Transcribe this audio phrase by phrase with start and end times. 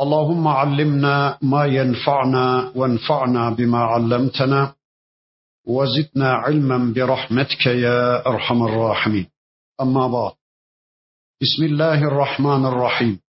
[0.00, 4.74] اللهم علمنا ما ينفعنا وانفعنا بما علمتنا
[5.66, 9.26] وزدنا علما برحمتك يا أرحم الراحمين.
[9.80, 10.32] أما بعد
[11.42, 13.20] بسم الله الرحمن الرحيم.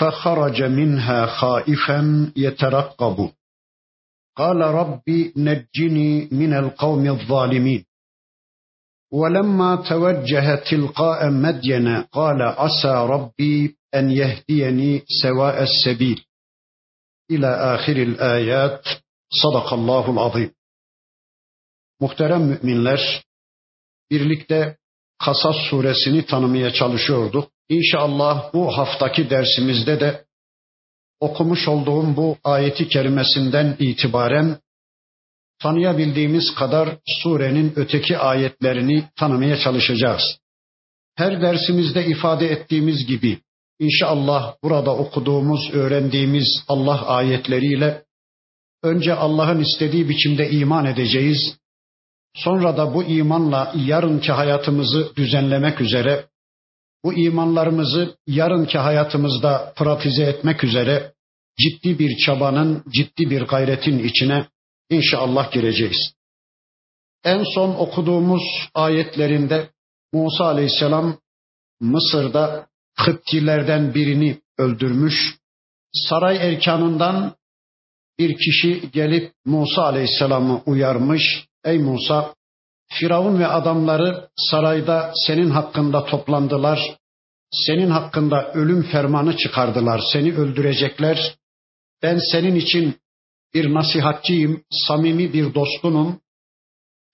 [0.00, 3.30] فخرج منها خائفا يترقب.
[4.36, 5.02] قال رب
[5.36, 7.84] نجني من القوم الظالمين.
[9.12, 16.18] ولما توجه تلقاء مدين قال عسى ربي en yehdiyeni seva'es sebil
[17.28, 20.50] ila ahiril ayat sadakallahul azim.
[22.00, 23.24] Muhterem müminler,
[24.10, 24.76] birlikte
[25.24, 27.50] Kasas suresini tanımaya çalışıyorduk.
[27.68, 30.24] İnşallah bu haftaki dersimizde de
[31.20, 34.58] okumuş olduğum bu ayeti kerimesinden itibaren
[35.58, 40.22] tanıyabildiğimiz kadar surenin öteki ayetlerini tanımaya çalışacağız.
[41.14, 43.40] Her dersimizde ifade ettiğimiz gibi
[43.82, 48.04] İnşallah burada okuduğumuz, öğrendiğimiz Allah ayetleriyle
[48.82, 51.56] önce Allah'ın istediği biçimde iman edeceğiz.
[52.36, 56.26] Sonra da bu imanla yarınki hayatımızı düzenlemek üzere,
[57.04, 61.12] bu imanlarımızı yarınki hayatımızda pratize etmek üzere
[61.58, 64.46] ciddi bir çabanın, ciddi bir gayretin içine
[64.90, 66.14] inşallah gireceğiz.
[67.24, 68.42] En son okuduğumuz
[68.74, 69.70] ayetlerinde
[70.12, 71.18] Musa Aleyhisselam
[71.80, 75.38] Mısır'da Kıptilerden birini öldürmüş.
[75.92, 77.36] Saray erkanından
[78.18, 81.46] bir kişi gelip Musa Aleyhisselam'ı uyarmış.
[81.64, 82.34] Ey Musa,
[82.92, 86.96] Firavun ve adamları sarayda senin hakkında toplandılar.
[87.52, 90.00] Senin hakkında ölüm fermanı çıkardılar.
[90.12, 91.36] Seni öldürecekler.
[92.02, 92.96] Ben senin için
[93.54, 96.20] bir nasihatçıyım, samimi bir dostunum.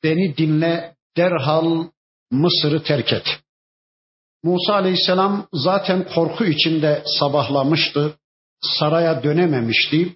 [0.03, 1.85] Beni dinle, derhal
[2.31, 3.27] Mısır'ı terk et.
[4.44, 8.18] Musa aleyhisselam zaten korku içinde sabahlamıştı.
[8.62, 10.16] Saraya dönememişti.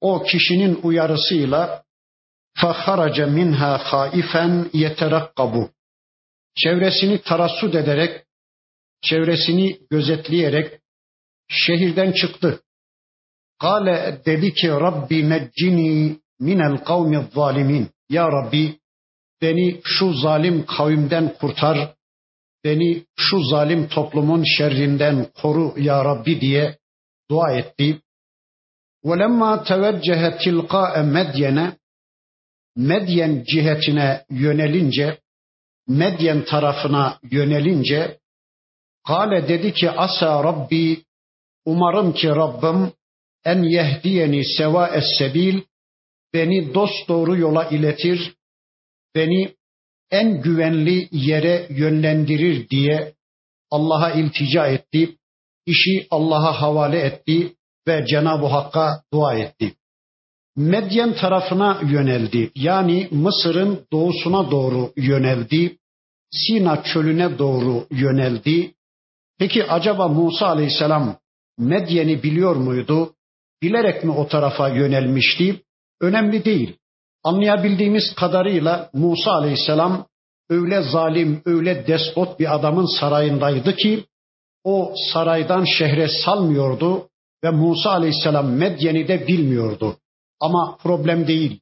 [0.00, 1.82] O kişinin uyarısıyla
[2.56, 5.68] فَخَرَجَ minha خَائِفًا يَتَرَقَّبُ
[6.56, 8.24] Çevresini tarassut ederek,
[9.02, 10.80] çevresini gözetleyerek
[11.48, 12.60] şehirden çıktı.
[13.58, 17.90] Kale dedi ki Rabbi neccini minel kavmi zalimin.
[18.08, 18.78] Ya Rabbi
[19.42, 21.94] beni şu zalim kavimden kurtar,
[22.64, 26.78] beni şu zalim toplumun şerrinden koru ya Rabbi diye
[27.30, 28.00] dua etti.
[29.04, 31.58] وَلَمَّا تَوَجَّهَ تِلْقَاءَ مَدْيَنَ
[32.76, 35.18] Medyen cihetine yönelince,
[35.88, 38.18] Medyen tarafına yönelince,
[39.06, 41.04] Kale dedi ki asa Rabbi,
[41.64, 42.92] umarım ki Rabbim
[43.44, 45.62] en yehdiyeni seva es sebil,
[46.34, 48.34] beni dost doğru yola iletir,
[49.14, 49.54] beni
[50.11, 53.13] en güvenli yere yönlendirir diye
[53.71, 55.17] Allah'a iltica etti,
[55.65, 57.55] işi Allah'a havale etti
[57.87, 59.73] ve Cenab-ı Hakk'a dua etti.
[60.55, 62.51] Medyen tarafına yöneldi.
[62.55, 65.77] Yani Mısır'ın doğusuna doğru yöneldi.
[66.31, 68.73] Sina çölüne doğru yöneldi.
[69.39, 71.17] Peki acaba Musa aleyhisselam
[71.57, 73.13] Medyen'i biliyor muydu?
[73.61, 75.61] Bilerek mi o tarafa yönelmişti?
[76.01, 76.77] Önemli değil.
[77.23, 80.05] Anlayabildiğimiz kadarıyla Musa aleyhisselam
[80.49, 84.05] öyle zalim, öyle despot bir adamın sarayındaydı ki
[84.63, 87.09] o saraydan şehre salmıyordu
[87.43, 89.97] ve Musa aleyhisselam Medyen'i de bilmiyordu.
[90.39, 91.59] Ama problem değil.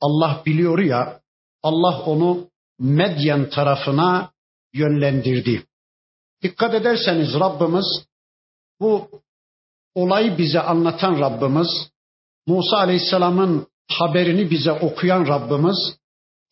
[0.00, 1.20] Allah biliyor ya,
[1.62, 2.48] Allah onu
[2.78, 4.30] Medyen tarafına
[4.72, 5.64] yönlendirdi.
[6.42, 7.86] Dikkat ederseniz Rabbimiz
[8.80, 9.08] bu
[9.94, 11.90] olayı bize anlatan Rabbimiz
[12.46, 15.96] Musa Aleyhisselam'ın haberini bize okuyan Rabbimiz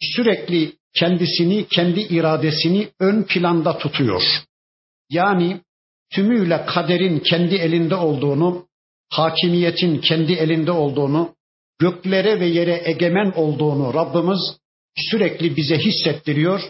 [0.00, 4.22] sürekli kendisini, kendi iradesini ön planda tutuyor.
[5.10, 5.60] Yani
[6.12, 8.66] tümüyle kaderin kendi elinde olduğunu,
[9.10, 11.34] hakimiyetin kendi elinde olduğunu,
[11.78, 14.40] göklere ve yere egemen olduğunu Rabbimiz
[14.96, 16.60] sürekli bize hissettiriyor.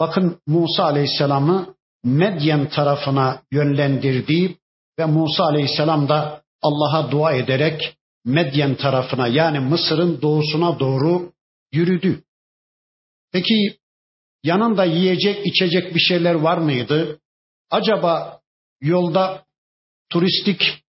[0.00, 1.74] Bakın Musa Aleyhisselam'ı
[2.04, 4.56] Medyen tarafına yönlendirdiği
[4.98, 11.32] ve Musa Aleyhisselam da Allah'a dua ederek Medyen tarafına yani Mısır'ın doğusuna doğru
[11.72, 12.22] yürüdü.
[13.32, 13.78] Peki
[14.42, 17.20] yanında yiyecek içecek bir şeyler var mıydı?
[17.70, 18.40] Acaba
[18.80, 19.44] yolda
[20.10, 20.84] turistik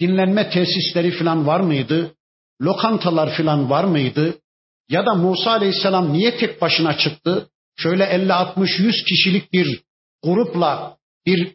[0.00, 2.14] dinlenme tesisleri falan var mıydı?
[2.62, 4.38] lokantalar filan var mıydı?
[4.88, 7.50] Ya da Musa Aleyhisselam niye tek başına çıktı?
[7.76, 9.82] Şöyle 50 60 100 kişilik bir
[10.22, 10.96] grupla
[11.26, 11.54] bir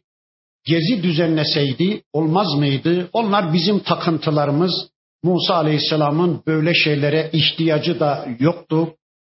[0.65, 3.09] gezi düzenleseydi olmaz mıydı?
[3.13, 4.89] Onlar bizim takıntılarımız.
[5.23, 8.95] Musa Aleyhisselam'ın böyle şeylere ihtiyacı da yoktu.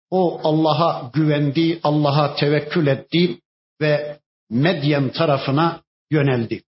[0.10, 3.40] O Allah'a güvendi, Allah'a tevekkül etti
[3.82, 4.20] ve
[4.50, 5.82] Medyen tarafına
[6.12, 6.64] yöneldi.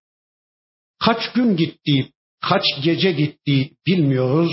[0.99, 4.51] Kaç gün gitti, kaç gece gitti bilmiyoruz.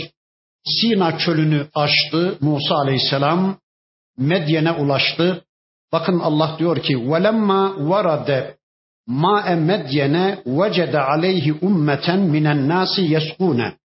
[0.64, 3.58] Sina çölünü aştı Musa Aleyhisselam,
[4.18, 5.44] Medyen'e ulaştı.
[5.92, 8.55] Bakın Allah diyor ki: "Velemma varade
[9.06, 13.76] ma'e Medyen'e vecede aleyhi ummeten minen nasi yeskune."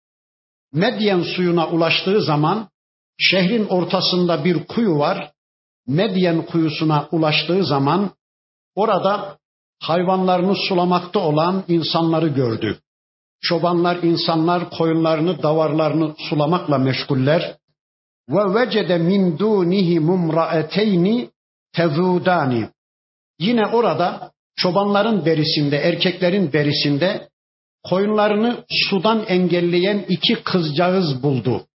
[0.74, 2.70] Medyen suyuna ulaştığı zaman
[3.18, 5.32] şehrin ortasında bir kuyu var.
[5.88, 8.12] Medyen kuyusuna ulaştığı zaman
[8.76, 9.38] orada
[9.80, 12.80] hayvanlarını sulamakta olan insanları gördü.
[13.42, 17.58] Çobanlar, insanlar koyunlarını, davarlarını sulamakla meşguller.
[18.30, 21.30] Ve vecede min dunihi mumraeteyni
[21.74, 22.70] tezudani.
[23.40, 27.30] Yine orada çobanların berisinde, erkeklerin berisinde
[27.84, 31.68] koyunlarını sudan engelleyen iki kızcağız buldu.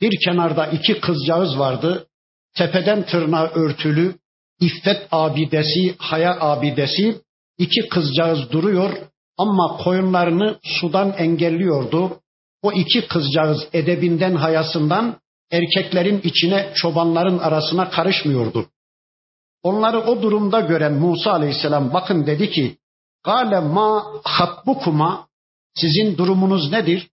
[0.00, 2.06] Bir kenarda iki kızcağız vardı.
[2.56, 4.14] Tepeden tırnağa örtülü,
[4.60, 7.20] iffet abidesi, haya abidesi
[7.58, 8.96] iki kızcağız duruyor
[9.38, 12.20] ama koyunlarını sudan engelliyordu.
[12.62, 15.20] O iki kızcağız edebinden, hayasından
[15.50, 18.66] erkeklerin içine, çobanların arasına karışmıyordu.
[19.62, 22.76] Onları o durumda gören Musa Aleyhisselam bakın dedi ki,
[23.24, 25.28] Gale ma hatbukuma
[25.74, 27.08] sizin durumunuz nedir?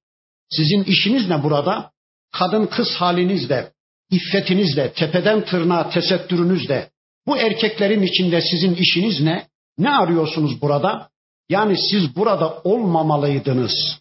[0.49, 1.91] Sizin işiniz ne burada?
[2.31, 3.71] Kadın kız halinizde,
[4.11, 6.89] iffetinizle, tepeden tırnağa tesettürünüzle,
[7.27, 9.47] bu erkeklerin içinde sizin işiniz ne?
[9.77, 11.09] Ne arıyorsunuz burada?
[11.49, 13.99] Yani siz burada olmamalıydınız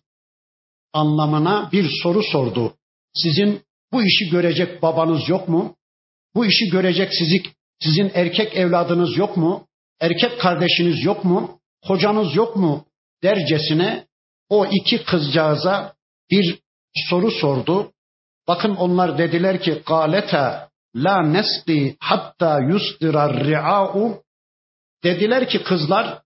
[0.93, 2.75] anlamına bir soru sordu.
[3.15, 3.63] Sizin
[3.93, 5.77] bu işi görecek babanız yok mu?
[6.35, 7.43] Bu işi görecek sizi,
[7.83, 9.67] sizin erkek evladınız yok mu?
[10.01, 11.61] Erkek kardeşiniz yok mu?
[11.87, 12.85] Kocanız yok mu?
[13.23, 14.07] Dercesine
[14.49, 15.95] o iki kızcağıza
[16.31, 16.59] bir
[17.11, 17.93] soru sordu.
[18.49, 24.23] Bakın onlar dediler ki galeta la nesqi hatta yusdira ri'a'u
[25.05, 26.23] dediler ki kızlar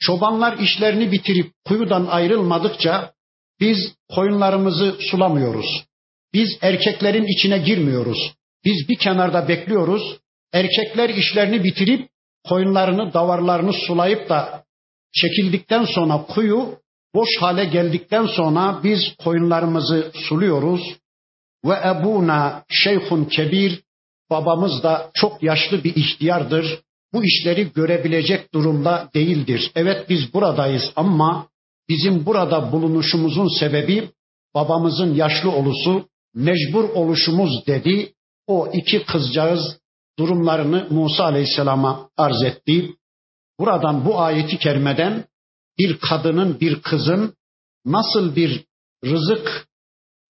[0.00, 3.12] çobanlar işlerini bitirip kuyudan ayrılmadıkça
[3.60, 3.78] biz
[4.14, 5.84] koyunlarımızı sulamıyoruz.
[6.32, 8.34] Biz erkeklerin içine girmiyoruz.
[8.64, 10.18] Biz bir kenarda bekliyoruz.
[10.52, 12.08] Erkekler işlerini bitirip
[12.48, 14.64] koyunlarını, davarlarını sulayıp da
[15.12, 16.78] çekildikten sonra kuyu
[17.14, 20.80] boş hale geldikten sonra biz koyunlarımızı suluyoruz.
[21.64, 23.82] Ve ebuna şeyhun kebir
[24.30, 26.80] babamız da çok yaşlı bir ihtiyardır.
[27.12, 29.70] Bu işleri görebilecek durumda değildir.
[29.74, 31.48] Evet biz buradayız ama
[31.88, 34.10] bizim burada bulunuşumuzun sebebi
[34.54, 38.12] babamızın yaşlı olusu, mecbur oluşumuz dedi.
[38.46, 39.78] O iki kızcağız
[40.22, 42.96] durumlarını Musa Aleyhisselam'a arz etti.
[43.58, 45.24] Buradan bu ayeti kerimeden
[45.78, 47.34] bir kadının, bir kızın
[47.86, 48.64] nasıl bir
[49.04, 49.66] rızık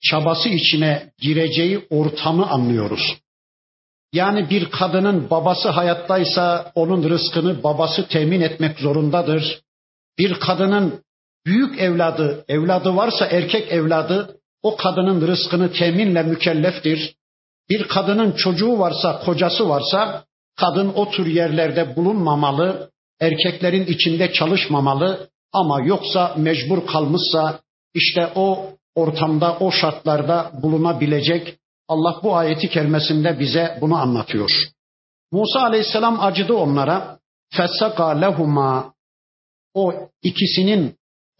[0.01, 3.17] çabası içine gireceği ortamı anlıyoruz.
[4.13, 9.61] Yani bir kadının babası hayattaysa onun rızkını babası temin etmek zorundadır.
[10.17, 11.03] Bir kadının
[11.45, 17.15] büyük evladı, evladı varsa erkek evladı o kadının rızkını teminle mükelleftir.
[17.71, 20.25] Bir kadının çocuğu varsa, kocası varsa
[20.55, 27.59] kadın o tür yerlerde bulunmamalı, erkeklerin içinde çalışmamalı ama yoksa mecbur kalmışsa
[27.93, 34.51] işte o ortamda, o şartlarda bulunabilecek Allah bu ayeti kerimesinde bize bunu anlatıyor.
[35.31, 37.19] Musa aleyhisselam acıdı onlara.
[37.53, 38.93] Fessaka lehuma
[39.73, 40.95] o ikisinin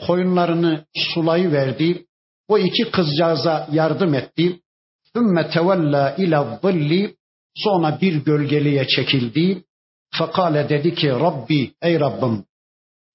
[0.07, 2.05] koyunlarını sulayı verdi.
[2.47, 4.60] O iki kızcağıza yardım etti.
[5.15, 7.15] Sümme tevella ila zilli
[7.55, 9.63] sonra bir gölgeliğe çekildi.
[10.17, 12.45] Fekale dedi ki Rabbi ey Rabbim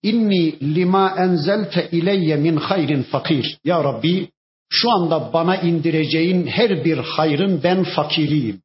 [0.03, 3.59] inni lima enzelte ileyye min hayrin fakir.
[3.65, 4.29] Ya Rabbi
[4.69, 8.63] şu anda bana indireceğin her bir hayrın ben fakiriyim.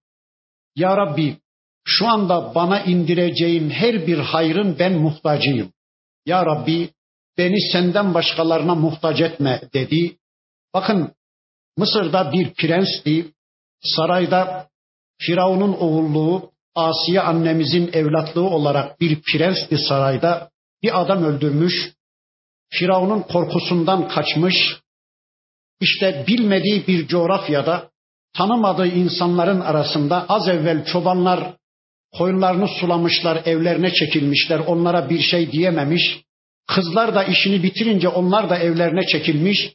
[0.75, 1.37] Ya Rabbi
[1.85, 5.73] şu anda bana indireceğin her bir hayrın ben muhtacıyım.
[6.25, 6.89] Ya Rabbi
[7.37, 10.17] beni senden başkalarına muhtaç etme dedi.
[10.73, 11.11] Bakın
[11.77, 13.31] Mısır'da bir prensti,
[13.81, 14.67] sarayda
[15.17, 20.49] Firavun'un oğulluğu, Asiye annemizin evlatlığı olarak bir prensti sarayda
[20.83, 21.93] bir adam öldürmüş.
[22.69, 24.55] Firavun'un korkusundan kaçmış,
[25.81, 27.89] işte bilmediği bir coğrafyada
[28.37, 31.53] tanımadığı insanların arasında az evvel çobanlar
[32.17, 36.21] koyunlarını sulamışlar, evlerine çekilmişler, onlara bir şey diyememiş.
[36.67, 39.73] Kızlar da işini bitirince onlar da evlerine çekilmiş.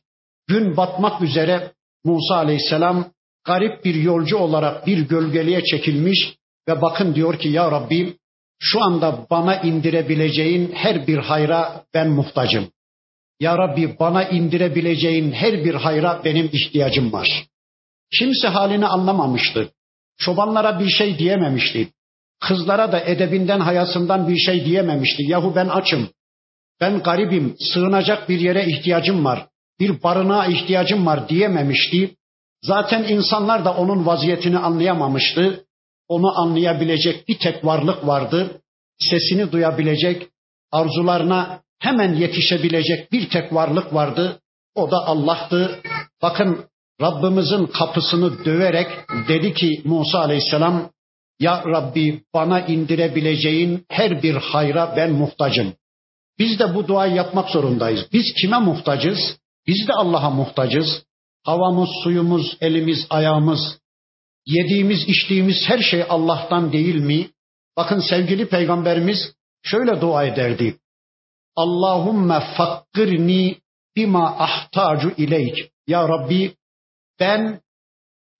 [0.48, 1.72] Gün batmak üzere
[2.06, 3.10] Musa aleyhisselam
[3.44, 6.34] garip bir yolcu olarak bir gölgeliğe çekilmiş
[6.68, 8.16] ve bakın diyor ki ya Rabbi
[8.58, 12.68] şu anda bana indirebileceğin her bir hayra ben muhtacım.
[13.40, 17.46] Ya Rabbi bana indirebileceğin her bir hayra benim ihtiyacım var.
[18.18, 19.70] Kimse halini anlamamıştı.
[20.18, 21.88] Çobanlara bir şey diyememişti.
[22.40, 25.22] Kızlara da edebinden hayasından bir şey diyememişti.
[25.22, 26.08] Yahu ben açım.
[26.80, 27.56] Ben garibim.
[27.60, 29.46] Sığınacak bir yere ihtiyacım var.
[29.80, 32.16] Bir barınağa ihtiyacım var diyememişti.
[32.62, 35.64] Zaten insanlar da onun vaziyetini anlayamamıştı.
[36.09, 38.61] Onu anlayabilecek bir tek varlık vardı.
[38.99, 40.28] Sesini duyabilecek,
[40.73, 44.40] arzularına hemen yetişebilecek bir tek varlık vardı.
[44.75, 45.80] O da Allah'tı.
[46.23, 46.64] Bakın
[47.00, 48.88] Rabbimizin kapısını döverek
[49.28, 50.90] dedi ki Musa Aleyhisselam
[51.40, 55.73] ya Rabbi bana indirebileceğin her bir hayra ben muhtacım.
[56.38, 58.06] Biz de bu duayı yapmak zorundayız.
[58.12, 59.18] Biz kime muhtacız?
[59.66, 61.06] Biz de Allah'a muhtacız.
[61.44, 63.78] Havamız, suyumuz, elimiz, ayağımız,
[64.46, 67.30] yediğimiz, içtiğimiz her şey Allah'tan değil mi?
[67.76, 69.18] Bakın sevgili peygamberimiz
[69.62, 70.76] şöyle dua ederdi.
[71.56, 73.56] Allahumme fakkirni
[73.96, 75.70] bima ahtacu ileyk.
[75.87, 76.54] Ya Rabbi
[77.20, 77.61] ben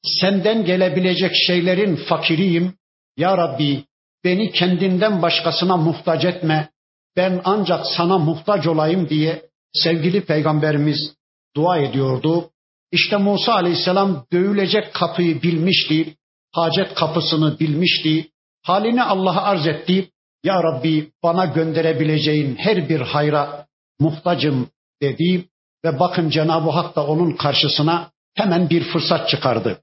[0.03, 2.75] senden gelebilecek şeylerin fakiriyim.
[3.17, 3.85] Ya Rabbi
[4.25, 6.69] beni kendinden başkasına muhtaç etme.
[7.17, 9.43] Ben ancak sana muhtaç olayım diye
[9.73, 11.16] sevgili peygamberimiz
[11.57, 12.51] dua ediyordu.
[12.93, 16.17] İşte Musa aleyhisselam dövülecek kapıyı bilmişti.
[16.53, 18.31] Hacet kapısını bilmişti.
[18.63, 20.11] Halini Allah'a arz etti.
[20.45, 23.67] Ya Rabbi bana gönderebileceğin her bir hayra
[24.01, 24.69] muhtacım
[25.03, 25.49] dedi.
[25.85, 29.81] Ve bakın Cenab-ı Hak da onun karşısına hemen bir fırsat çıkardı.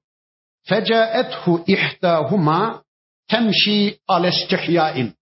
[0.66, 2.84] Fecaethu ihdahuma
[3.28, 5.14] temşi alestihyain.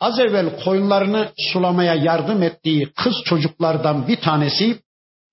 [0.00, 4.78] Az evvel koyunlarını sulamaya yardım ettiği kız çocuklardan bir tanesi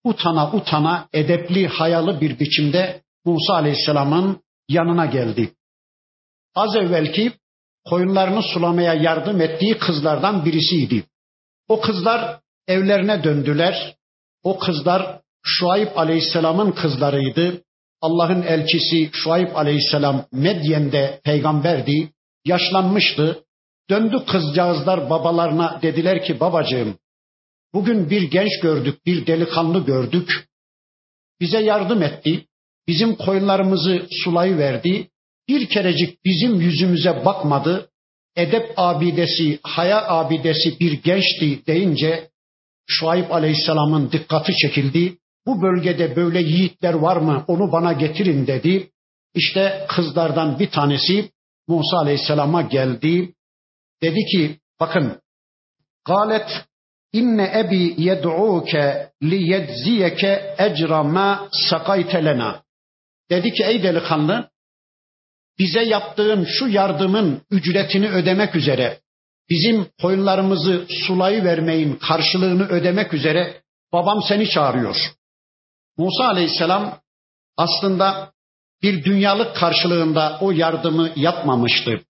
[0.04, 5.54] utana utana edepli hayalı bir biçimde Musa Aleyhisselam'ın yanına geldi.
[6.56, 7.32] Az evvelki
[7.86, 11.04] koyunlarını sulamaya yardım ettiği kızlardan birisiydi.
[11.68, 13.96] O kızlar evlerine döndüler.
[14.44, 17.62] O kızlar Şuayb Aleyhisselam'ın kızlarıydı.
[18.02, 22.10] Allah'ın elçisi Şuayb Aleyhisselam Medyen'de peygamberdi.
[22.46, 23.44] Yaşlanmıştı.
[23.90, 26.98] Döndü kızcağızlar babalarına dediler ki babacığım
[27.74, 30.48] bugün bir genç gördük, bir delikanlı gördük.
[31.40, 32.46] Bize yardım etti.
[32.88, 35.08] Bizim koyunlarımızı sulayı verdi.
[35.48, 37.90] Bir kerecik bizim yüzümüze bakmadı.
[38.36, 42.30] Edep abidesi, haya abidesi bir gençti deyince
[42.88, 45.18] Şuayb Aleyhisselam'ın dikkati çekildi.
[45.46, 47.46] Bu bölgede böyle yiğitler var mı?
[47.48, 48.90] Onu bana getirin dedi.
[49.36, 51.30] İşte kızlardan bir tanesi
[51.68, 53.34] Musa Aleyhisselam'a geldi.
[54.02, 55.22] Dedi ki bakın
[56.06, 56.66] galet
[57.14, 62.64] inne ebi yed'uke li yedziyeke ecra ma sakayte lena.
[63.30, 64.50] Dedi ki ey delikanlı
[65.60, 69.00] bize yaptığın şu yardımın ücretini ödemek üzere
[69.50, 73.62] bizim koyunlarımızı sulayı vermeyin karşılığını ödemek üzere
[73.94, 74.96] babam seni çağırıyor.
[75.98, 77.00] Musa aleyhisselam
[77.58, 78.34] aslında
[78.84, 82.02] bir dünyalık karşılığında o yardımı yapmamıştı.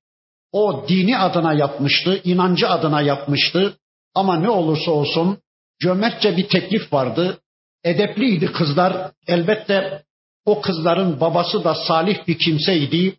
[0.51, 3.77] O dini adına yapmıştı, inancı adına yapmıştı.
[4.15, 5.37] Ama ne olursa olsun
[5.79, 7.39] cömertçe bir teklif vardı.
[7.83, 9.11] Edepliydi kızlar.
[9.27, 10.03] Elbette
[10.45, 13.15] o kızların babası da salih bir kimseydi.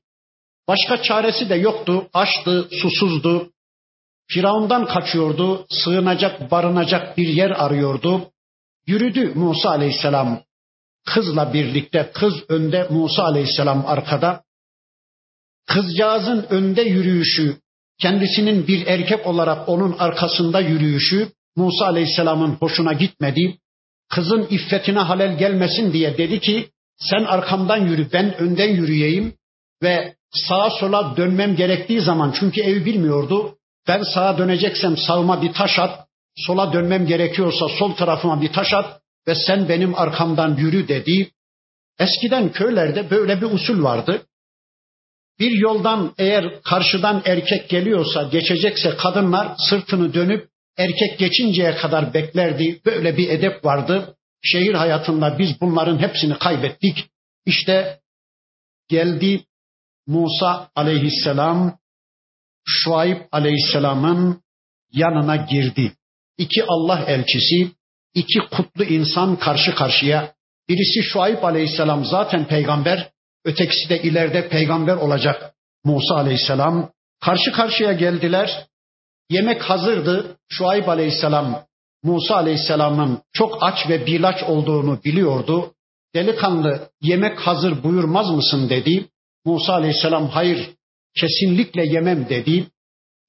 [0.68, 2.08] Başka çaresi de yoktu.
[2.12, 3.50] Açtı, susuzdu.
[4.26, 5.66] Firavundan kaçıyordu.
[5.70, 8.30] Sığınacak, barınacak bir yer arıyordu.
[8.86, 10.42] Yürüdü Musa aleyhisselam
[11.06, 12.10] kızla birlikte.
[12.14, 14.44] Kız önde, Musa aleyhisselam arkada.
[15.66, 17.56] Kızcağızın önde yürüyüşü,
[18.00, 23.58] kendisinin bir erkek olarak onun arkasında yürüyüşü Musa aleyhisselamın hoşuna gitmedi.
[24.10, 29.34] Kızın iffetine halel gelmesin diye dedi ki sen arkamdan yürü ben önden yürüyeyim
[29.82, 33.56] ve sağa sola dönmem gerektiği zaman çünkü evi bilmiyordu.
[33.88, 39.00] Ben sağa döneceksem sağıma bir taş at, sola dönmem gerekiyorsa sol tarafıma bir taş at
[39.28, 41.30] ve sen benim arkamdan yürü dedi.
[41.98, 44.22] Eskiden köylerde böyle bir usul vardı.
[45.38, 52.80] Bir yoldan eğer karşıdan erkek geliyorsa, geçecekse kadınlar sırtını dönüp erkek geçinceye kadar beklerdi.
[52.86, 54.16] Böyle bir edep vardı.
[54.42, 57.08] Şehir hayatında biz bunların hepsini kaybettik.
[57.46, 58.00] İşte
[58.88, 59.44] geldi
[60.06, 61.78] Musa aleyhisselam
[62.66, 64.42] Şuayb aleyhisselamın
[64.92, 65.92] yanına girdi.
[66.38, 67.70] İki Allah elçisi,
[68.14, 70.34] iki kutlu insan karşı karşıya.
[70.68, 73.10] Birisi Şuayb aleyhisselam zaten peygamber,
[73.44, 76.90] ötekisi de ileride peygamber olacak Musa aleyhisselam.
[77.20, 78.66] Karşı karşıya geldiler.
[79.30, 80.36] Yemek hazırdı.
[80.48, 81.64] Şuayb aleyhisselam
[82.02, 85.74] Musa aleyhisselamın çok aç ve bilaç olduğunu biliyordu.
[86.14, 89.08] delikanlı yemek hazır buyurmaz mısın dedi.
[89.44, 90.70] Musa aleyhisselam hayır
[91.14, 92.66] kesinlikle yemem dedi.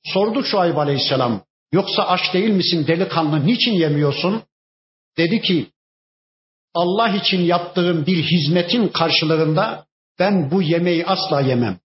[0.04, 1.42] Sordu Şuayb aleyhisselam
[1.72, 4.44] yoksa aç değil misin delikanlı niçin yemiyorsun?
[5.18, 5.68] Dedi ki
[6.74, 9.86] Allah için yaptığım bir hizmetin karşılığında
[10.20, 11.80] ben bu yemeği asla yemem.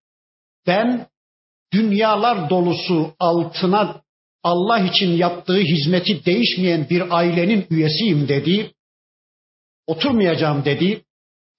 [0.67, 1.07] Ben
[1.73, 4.03] dünyalar dolusu altına
[4.43, 8.73] Allah için yaptığı hizmeti değişmeyen bir ailenin üyesiyim dedi.
[9.87, 11.05] Oturmayacağım dedi.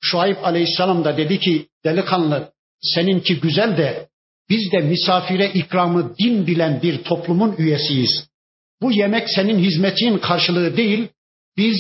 [0.02, 2.52] Şuayb aleyhisselam da dedi ki delikanlı
[2.82, 4.10] seninki güzel de
[4.50, 8.30] biz de misafire ikramı din bilen bir toplumun üyesiyiz.
[8.82, 11.08] Bu yemek senin hizmetin karşılığı değil.
[11.58, 11.78] Biz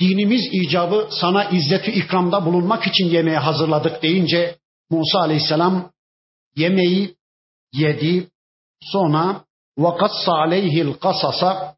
[0.00, 4.56] dinimiz icabı sana izzeti ikramda bulunmak için yemeğe hazırladık deyince
[4.90, 5.90] Musa aleyhisselam
[6.56, 7.14] yemeği
[7.72, 8.28] yedi.
[8.82, 9.44] Sonra
[9.78, 11.76] vakassa aleyhil kasasa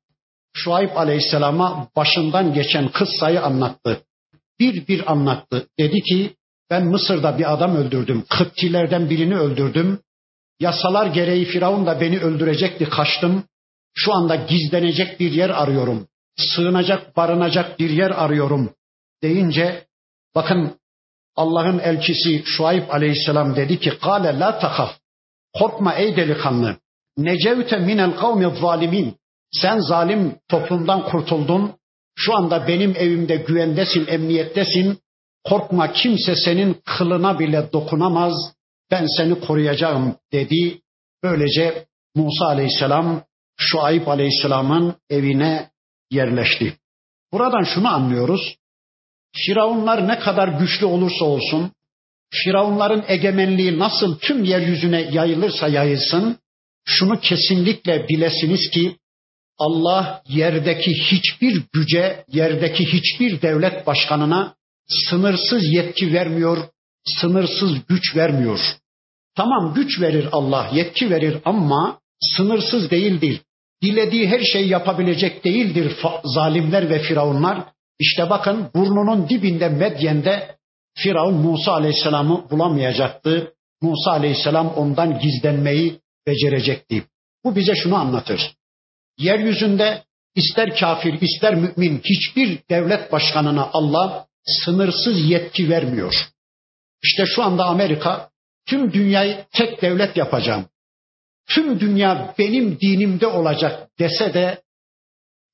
[0.55, 4.03] Şuayb aleyhisselama başından geçen kıssayı anlattı.
[4.61, 5.69] Bir bir anlattı.
[5.79, 6.35] Dedi ki
[6.71, 8.25] ben Mısır'da bir adam öldürdüm.
[8.29, 10.01] Kıptilerden birini öldürdüm.
[10.61, 13.45] Yasalar gereği Firavun da beni öldürecekti kaçtım.
[13.95, 16.09] Şu anda gizlenecek bir yer arıyorum.
[16.39, 18.75] Sığınacak, barınacak bir yer arıyorum
[19.23, 19.87] deyince
[20.35, 20.79] bakın
[21.37, 24.91] Allah'ın elçisi Şuayb aleyhisselam dedi ki kale la takaf.
[25.59, 26.77] Korkma ey delikanlı.
[27.17, 29.17] Necevte minel kavmi zalimin.
[29.53, 31.73] Sen zalim toplumdan kurtuldun.
[32.17, 34.99] Şu anda benim evimde güvendesin, emniyettesin.
[35.45, 38.35] Korkma kimse senin kılına bile dokunamaz.
[38.91, 40.81] Ben seni koruyacağım dedi.
[41.23, 43.23] Böylece Musa aleyhisselam
[43.57, 45.71] Şuayb aleyhisselamın evine
[46.11, 46.77] yerleşti.
[47.33, 48.57] Buradan şunu anlıyoruz.
[49.37, 51.73] Firavunlar ne kadar güçlü olursa olsun,
[52.31, 56.39] Firavunların egemenliği nasıl tüm yeryüzüne yayılırsa yayılsın,
[56.85, 58.97] şunu kesinlikle bilesiniz ki
[59.59, 64.55] Allah yerdeki hiçbir güce, yerdeki hiçbir devlet başkanına
[65.11, 66.69] sınırsız yetki vermiyor,
[67.21, 68.61] sınırsız güç vermiyor.
[69.35, 72.01] Tamam güç verir Allah, yetki verir ama
[72.37, 73.41] sınırsız değildir.
[73.83, 77.65] Dilediği her şeyi yapabilecek değildir zalimler ve firavunlar.
[77.99, 80.57] İşte bakın burnunun dibinde Medyen'de
[80.97, 83.55] Firavun Musa Aleyhisselam'ı bulamayacaktı.
[83.83, 87.05] Musa Aleyhisselam ondan gizlenmeyi becerecekti.
[87.45, 88.41] Bu bize şunu anlatır.
[89.19, 90.03] Yeryüzünde
[90.35, 94.27] ister kafir ister mümin hiçbir devlet başkanına Allah
[94.65, 96.15] sınırsız yetki vermiyor.
[97.03, 98.31] İşte şu anda Amerika
[98.67, 100.67] tüm dünyayı tek devlet yapacağım.
[101.55, 104.63] Tüm dünya benim dinimde olacak dese de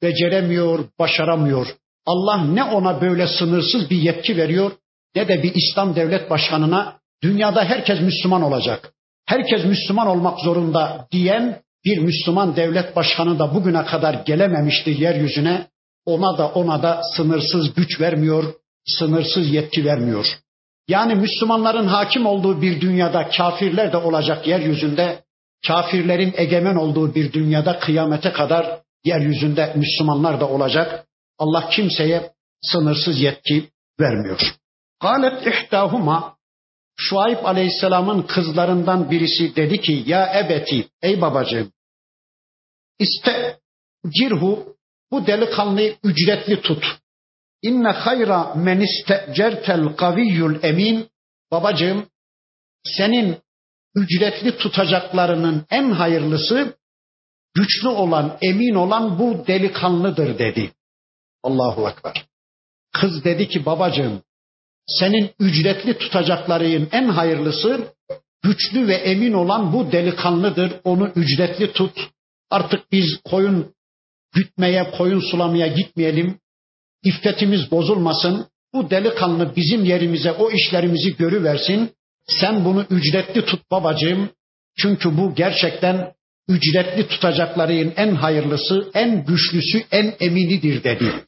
[0.02, 1.66] beceremiyor, başaramıyor.
[2.06, 4.72] Allah ne ona böyle sınırsız bir yetki veriyor
[5.14, 8.92] ne de bir İslam devlet başkanına dünyada herkes Müslüman olacak.
[9.26, 15.66] Herkes Müslüman olmak zorunda diyen bir Müslüman devlet başkanı da bugüne kadar gelememişti yeryüzüne.
[16.06, 18.54] Ona da ona da sınırsız güç vermiyor,
[18.86, 20.26] sınırsız yetki vermiyor.
[20.88, 25.23] Yani Müslümanların hakim olduğu bir dünyada kafirler de olacak yeryüzünde,
[25.66, 31.06] kafirlerin egemen olduğu bir dünyada kıyamete kadar yeryüzünde Müslümanlar da olacak.
[31.38, 34.40] Allah kimseye sınırsız yetki vermiyor.
[35.00, 36.34] Galet ihtahuma
[36.96, 41.72] Şuayb Aleyhisselam'ın kızlarından birisi dedi ki ya ebeti ey babacığım
[42.98, 43.58] iste
[44.08, 44.76] cirhu
[45.10, 46.84] bu delikanlıyı ücretli tut.
[47.62, 51.08] İnne hayra men istecertel kaviyyul emin
[51.50, 52.06] babacığım
[52.84, 53.36] senin
[53.94, 56.76] ücretli tutacaklarının en hayırlısı
[57.54, 60.72] güçlü olan, emin olan bu delikanlıdır dedi.
[61.42, 62.26] Allahu Ekber.
[62.92, 64.22] Kız dedi ki babacığım
[64.86, 67.94] senin ücretli tutacakların en hayırlısı
[68.42, 70.72] güçlü ve emin olan bu delikanlıdır.
[70.84, 71.98] Onu ücretli tut.
[72.50, 73.74] Artık biz koyun
[74.34, 76.38] gütmeye, koyun sulamaya gitmeyelim.
[77.04, 78.46] İffetimiz bozulmasın.
[78.72, 81.90] Bu delikanlı bizim yerimize o işlerimizi görüversin.
[82.26, 84.30] Sen bunu ücretli tut babacığım.
[84.78, 86.12] Çünkü bu gerçekten
[86.48, 91.24] ücretli tutacakların en hayırlısı, en güçlüsü, en eminidir dedi.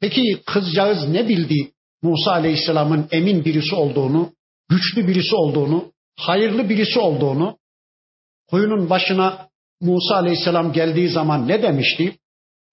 [0.00, 1.72] Peki kızcağız ne bildi?
[2.02, 4.32] Musa Aleyhisselam'ın emin birisi olduğunu,
[4.68, 7.58] güçlü birisi olduğunu, hayırlı birisi olduğunu,
[8.50, 9.48] koyunun başına
[9.80, 12.16] Musa Aleyhisselam geldiği zaman ne demişti?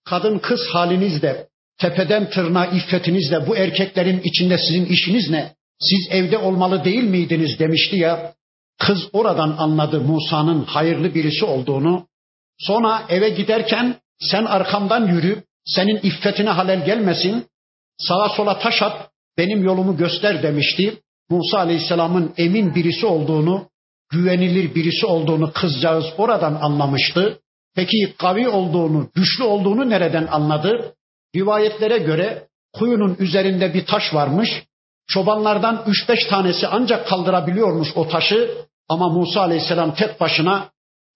[0.03, 5.55] Kadın kız halinizle, tepeden tırnağa iffetinizle bu erkeklerin içinde sizin işiniz ne?
[5.79, 8.33] Siz evde olmalı değil miydiniz demişti ya.
[8.79, 12.07] Kız oradan anladı Musa'nın hayırlı birisi olduğunu.
[12.59, 17.45] Sonra eve giderken sen arkamdan yürü, senin iffetine halel gelmesin,
[17.97, 21.01] sağa sola taş at, benim yolumu göster demişti.
[21.29, 23.69] Musa Aleyhisselam'ın emin birisi olduğunu,
[24.11, 27.39] güvenilir birisi olduğunu kızcağız oradan anlamıştı.
[27.75, 30.95] Peki kavi olduğunu, güçlü olduğunu nereden anladı?
[31.35, 34.49] Rivayetlere göre kuyunun üzerinde bir taş varmış.
[35.07, 38.57] Çobanlardan üç beş tanesi ancak kaldırabiliyormuş o taşı
[38.89, 40.69] ama Musa aleyhisselam tek başına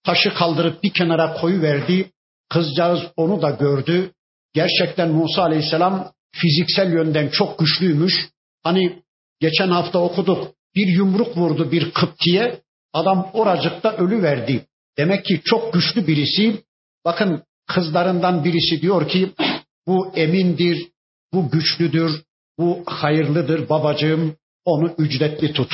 [0.03, 2.11] taşı kaldırıp bir kenara koyu verdi.
[2.49, 4.11] Kızcağız onu da gördü.
[4.53, 8.29] Gerçekten Musa aleyhisselam fiziksel yönden çok güçlüymüş.
[8.63, 9.03] Hani
[9.39, 10.47] geçen hafta okuduk.
[10.75, 12.61] Bir yumruk vurdu bir Kıpti'ye.
[12.93, 14.65] Adam oracıkta ölü verdi.
[14.97, 16.63] Demek ki çok güçlü birisi.
[17.05, 19.33] Bakın kızlarından birisi diyor ki
[19.87, 20.87] bu emindir,
[21.33, 22.23] bu güçlüdür,
[22.59, 25.71] bu hayırlıdır babacığım, onu ücretli tut.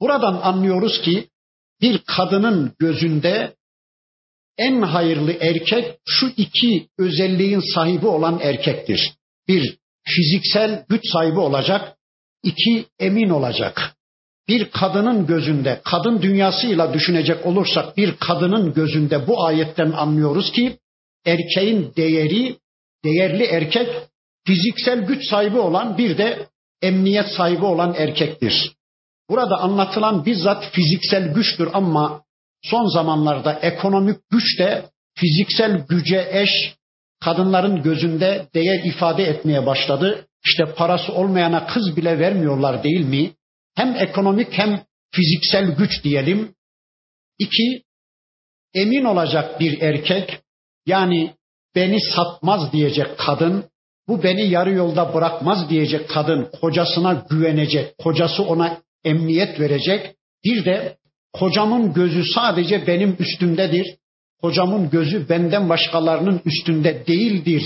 [0.00, 1.28] Buradan anlıyoruz ki
[1.80, 3.54] bir kadının gözünde
[4.58, 9.12] en hayırlı erkek şu iki özelliğin sahibi olan erkektir.
[9.48, 11.94] Bir, fiziksel güç sahibi olacak.
[12.42, 13.96] iki emin olacak.
[14.48, 20.78] Bir kadının gözünde, kadın dünyasıyla düşünecek olursak bir kadının gözünde bu ayetten anlıyoruz ki
[21.26, 22.56] erkeğin değeri,
[23.04, 23.88] değerli erkek
[24.46, 26.48] fiziksel güç sahibi olan bir de
[26.82, 28.72] emniyet sahibi olan erkektir.
[29.30, 32.24] Burada anlatılan bizzat fiziksel güçtür ama
[32.62, 36.74] son zamanlarda ekonomik güç de fiziksel güce eş
[37.20, 40.26] kadınların gözünde değer ifade etmeye başladı.
[40.46, 43.30] İşte parası olmayana kız bile vermiyorlar değil mi?
[43.74, 46.54] Hem ekonomik hem fiziksel güç diyelim.
[47.38, 47.82] İki,
[48.74, 50.40] emin olacak bir erkek
[50.86, 51.34] yani
[51.74, 53.64] beni satmaz diyecek kadın,
[54.08, 60.14] bu beni yarı yolda bırakmaz diyecek kadın kocasına güvenecek, kocası ona emniyet verecek.
[60.44, 60.96] Bir de
[61.32, 63.96] kocamın gözü sadece benim üstümdedir.
[64.42, 67.62] Kocamın gözü benden başkalarının üstünde değildir.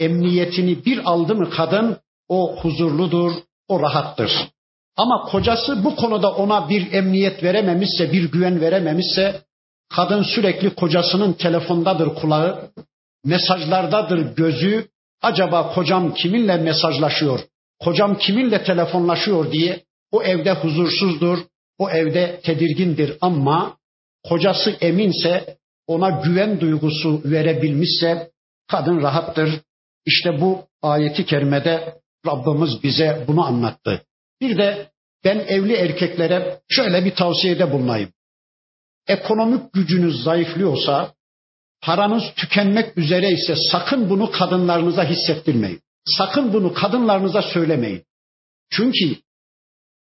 [0.00, 1.96] Emniyetini bir aldı mı kadın
[2.28, 3.32] o huzurludur,
[3.68, 4.30] o rahattır.
[4.96, 9.40] Ama kocası bu konuda ona bir emniyet verememişse, bir güven verememişse
[9.88, 12.70] kadın sürekli kocasının telefondadır kulağı,
[13.24, 14.88] mesajlardadır gözü.
[15.22, 17.40] Acaba kocam kiminle mesajlaşıyor?
[17.80, 21.38] Kocam kiminle telefonlaşıyor diye o evde huzursuzdur,
[21.78, 23.76] o evde tedirgindir ama
[24.24, 28.30] kocası eminse, ona güven duygusu verebilmişse
[28.70, 29.60] kadın rahattır.
[30.06, 31.94] İşte bu ayeti kerimede
[32.26, 34.02] Rabbimiz bize bunu anlattı.
[34.40, 34.90] Bir de
[35.24, 38.08] ben evli erkeklere şöyle bir tavsiyede bulunayım.
[39.08, 41.14] Ekonomik gücünüz zayıflıyorsa,
[41.86, 45.80] paranız tükenmek üzere ise sakın bunu kadınlarınıza hissettirmeyin.
[46.04, 48.02] Sakın bunu kadınlarınıza söylemeyin.
[48.70, 49.16] Çünkü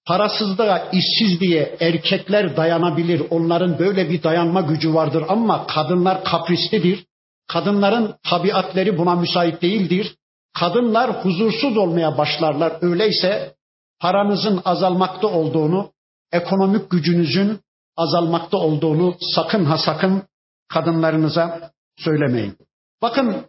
[0.08, 3.22] Parasızlığa, işsizliğe erkekler dayanabilir.
[3.30, 7.06] Onların böyle bir dayanma gücü vardır ama kadınlar kaprislidir.
[7.48, 10.16] Kadınların tabiatleri buna müsait değildir.
[10.60, 12.74] Kadınlar huzursuz olmaya başlarlar.
[12.82, 13.56] Öyleyse
[14.00, 15.92] paranızın azalmakta olduğunu,
[16.32, 17.60] ekonomik gücünüzün
[17.98, 20.24] azalmakta olduğunu sakın ha sakın
[20.68, 22.58] kadınlarınıza söylemeyin.
[23.02, 23.46] Bakın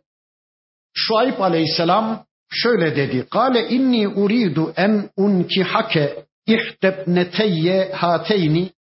[0.95, 3.27] Şuayb aleyhisselam şöyle dedi.
[3.31, 8.71] Kale inni uridu en unkihake İhtebneteyye hateyni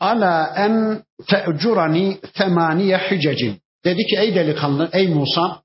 [0.00, 3.60] ala en te'curani temaniye hicecin.
[3.84, 5.62] Dedi ki ey delikanlı, ey Musa,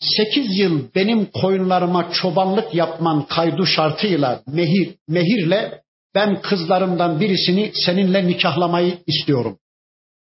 [0.00, 5.82] sekiz yıl benim koyunlarıma çobanlık yapman kaydu şartıyla, mehir, mehirle
[6.14, 9.58] ben kızlarımdan birisini seninle nikahlamayı istiyorum.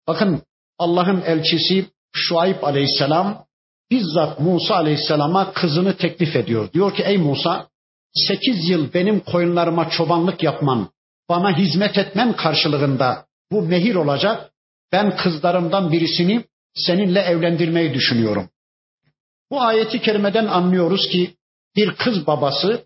[0.10, 0.42] Bakın
[0.78, 3.46] Allah'ın elçisi Şuayb aleyhisselam
[3.92, 6.74] bizzat Musa aleyhisselama kızını teklif ediyor.
[6.74, 7.70] Diyor ki ey Musa
[8.14, 10.90] sekiz yıl benim koyunlarıma çobanlık yapman,
[11.30, 14.52] bana hizmet etmen karşılığında bu mehir olacak.
[14.92, 16.44] Ben kızlarımdan birisini
[16.76, 18.50] seninle evlendirmeyi düşünüyorum.
[19.52, 21.36] Bu ayeti kerimeden anlıyoruz ki
[21.76, 22.86] bir kız babası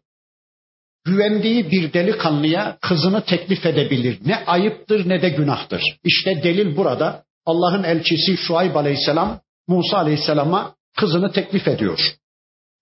[1.05, 4.19] güvendiği bir delikanlıya kızını teklif edebilir.
[4.25, 5.81] Ne ayıptır ne de günahtır.
[6.03, 7.23] İşte delil burada.
[7.45, 11.99] Allah'ın elçisi Şuayb aleyhisselam Musa aleyhisselama kızını teklif ediyor.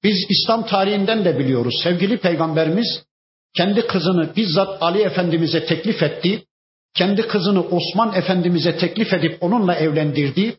[0.03, 1.79] Biz İslam tarihinden de biliyoruz.
[1.83, 3.03] Sevgili peygamberimiz
[3.57, 6.43] kendi kızını bizzat Ali Efendimiz'e teklif etti.
[6.95, 10.57] Kendi kızını Osman Efendimiz'e teklif edip onunla evlendirdi.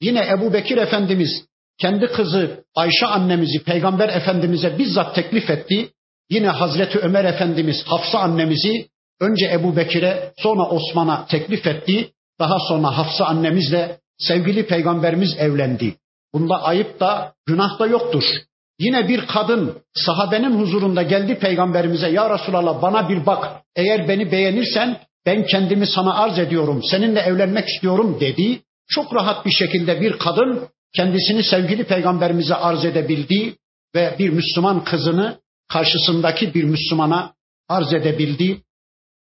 [0.00, 1.46] Yine Ebu Bekir Efendimiz
[1.80, 5.88] kendi kızı Ayşe annemizi Peygamber Efendimiz'e bizzat teklif etti.
[6.32, 8.88] Yine Hazreti Ömer Efendimiz Hafsa annemizi
[9.20, 12.10] önce Ebu Bekir'e sonra Osman'a teklif etti.
[12.40, 15.94] Daha sonra Hafsa annemizle sevgili peygamberimiz evlendi.
[16.34, 18.24] Bunda ayıp da günah da yoktur.
[18.78, 25.00] Yine bir kadın sahabenin huzurunda geldi peygamberimize ya Resulallah bana bir bak eğer beni beğenirsen
[25.26, 28.60] ben kendimi sana arz ediyorum seninle evlenmek istiyorum dedi.
[28.88, 33.54] Çok rahat bir şekilde bir kadın kendisini sevgili peygamberimize arz edebildi
[33.94, 35.41] ve bir Müslüman kızını
[35.72, 37.34] karşısındaki bir Müslümana
[37.68, 38.62] arz edebildi.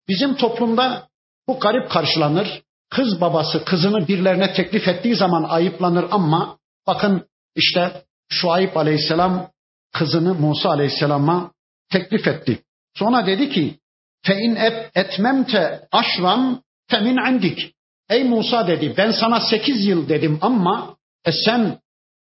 [0.09, 1.09] Bizim toplumda
[1.49, 2.63] bu garip karşılanır.
[2.91, 9.51] Kız babası kızını birilerine teklif ettiği zaman ayıplanır ama bakın işte Şuayb aleyhisselam
[9.93, 11.53] kızını Musa aleyhisselama
[11.91, 12.63] teklif etti.
[12.95, 13.79] Sonra dedi ki
[14.23, 14.57] fe in
[14.95, 17.75] etmemte aşran femin indik.
[18.11, 21.79] Ey Musa dedi ben sana sekiz yıl dedim ama e sen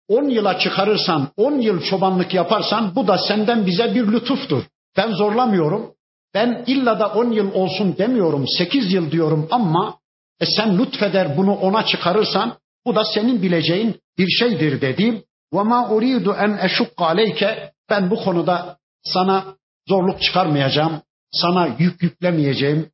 [0.08, 4.64] on yıla çıkarırsan, on yıl çobanlık yaparsan bu da senden bize bir lütuftur.
[4.98, 5.94] Ben zorlamıyorum.
[6.34, 8.46] Ben illa da on yıl olsun demiyorum.
[8.58, 9.98] Sekiz yıl diyorum ama
[10.40, 15.24] e sen lütfeder bunu ona çıkarırsan bu da senin bileceğin bir şeydir dedi.
[15.54, 19.46] وَمَا اُرِيدُ اَنْ اَشُقَّ عَلَيْكَ Ben bu konuda sana
[19.88, 22.90] zorluk çıkarmayacağım, sana yük yüklemeyeceğim,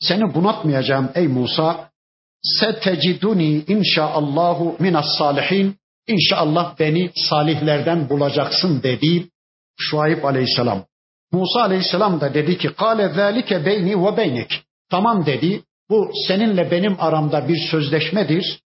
[0.00, 1.90] seni bunatmayacağım ey Musa.
[2.42, 5.76] Seteciduni inşaallahu minas salihin.
[6.11, 9.27] İnşallah beni salihlerden bulacaksın dedi
[9.79, 10.85] Şuayb aleyhisselam.
[11.31, 14.63] Musa aleyhisselam da dedi ki kale zalike beyni ve beynik.
[14.89, 15.63] Tamam dedi.
[15.89, 18.59] Bu seninle benim aramda bir sözleşmedir.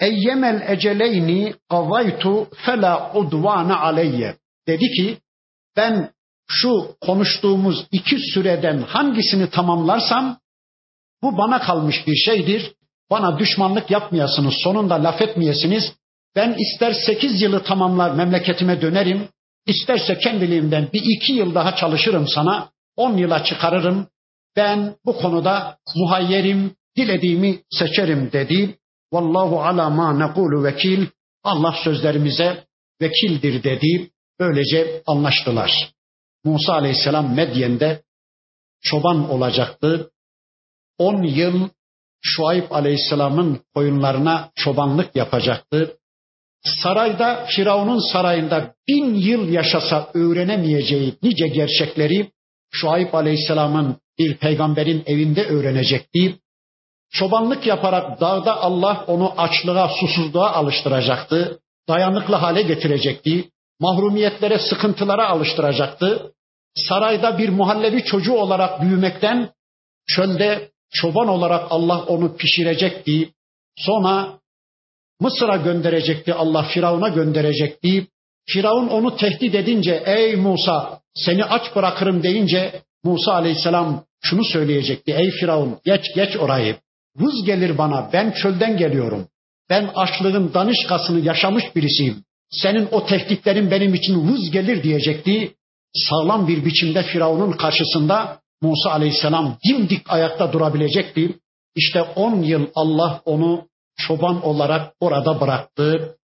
[0.00, 4.36] Eyyemel eceleyni kavaytu fela udvana aleyye.
[4.68, 5.18] Dedi ki
[5.76, 6.10] ben
[6.48, 10.38] şu konuştuğumuz iki süreden hangisini tamamlarsam
[11.22, 12.72] bu bana kalmış bir şeydir.
[13.10, 15.92] Bana düşmanlık yapmayasınız, sonunda laf etmeyesiniz.
[16.36, 19.28] Ben ister sekiz yılı tamamlar memleketime dönerim,
[19.66, 24.06] isterse kendiliğimden bir iki yıl daha çalışırım sana, on yıla çıkarırım.
[24.56, 28.78] Ben bu konuda muhayyerim, dilediğimi seçerim dedi.
[29.12, 31.06] Vallahu ala ma nekulu vekil.
[31.44, 32.64] Allah sözlerimize
[33.00, 34.10] vekildir dedi.
[34.40, 35.92] Böylece anlaştılar.
[36.44, 38.02] Musa aleyhisselam Medyen'de
[38.82, 40.10] çoban olacaktı.
[40.98, 41.68] On yıl
[42.22, 45.96] Şuayb aleyhisselamın koyunlarına çobanlık yapacaktı.
[46.64, 52.30] Sarayda, Firavun'un sarayında bin yıl yaşasa öğrenemeyeceği nice gerçekleri
[52.70, 56.38] Şuayb aleyhisselamın bir peygamberin evinde öğrenecekti.
[57.12, 61.60] Çobanlık yaparak dağda Allah onu açlığa, susuzluğa alıştıracaktı.
[61.88, 63.50] Dayanıklı hale getirecekti.
[63.80, 66.32] Mahrumiyetlere, sıkıntılara alıştıracaktı.
[66.74, 69.50] Sarayda bir muhallebi çocuğu olarak büyümekten
[70.08, 73.32] çölde çoban olarak Allah onu pişirecekti.
[73.76, 74.38] Sonra
[75.20, 78.06] Mısır'a gönderecekti Allah Firavun'a gönderecekti.
[78.46, 85.12] Firavun onu tehdit edince ey Musa seni aç bırakırım deyince Musa aleyhisselam şunu söyleyecekti.
[85.12, 86.76] Ey Firavun geç geç orayı.
[87.16, 89.28] Vız gelir bana ben çölden geliyorum.
[89.70, 92.24] Ben açlığın danışkasını yaşamış birisiyim.
[92.50, 95.54] Senin o tehditlerin benim için vız gelir diyecekti.
[95.94, 101.38] Sağlam bir biçimde Firavun'un karşısında Musa aleyhisselam dimdik ayakta durabilecekti.
[101.76, 103.66] İşte on yıl Allah onu
[103.96, 106.16] çoban olarak orada bıraktı.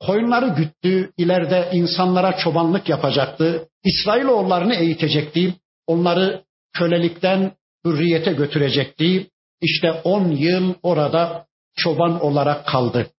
[0.00, 3.68] Koyunları güttü, ileride insanlara çobanlık yapacaktı.
[3.84, 5.54] İsrailoğullarını eğitecekti.
[5.86, 7.52] Onları kölelikten
[7.84, 9.30] hürriyete götürecekti.
[9.60, 13.10] İşte on yıl orada çoban olarak kaldı.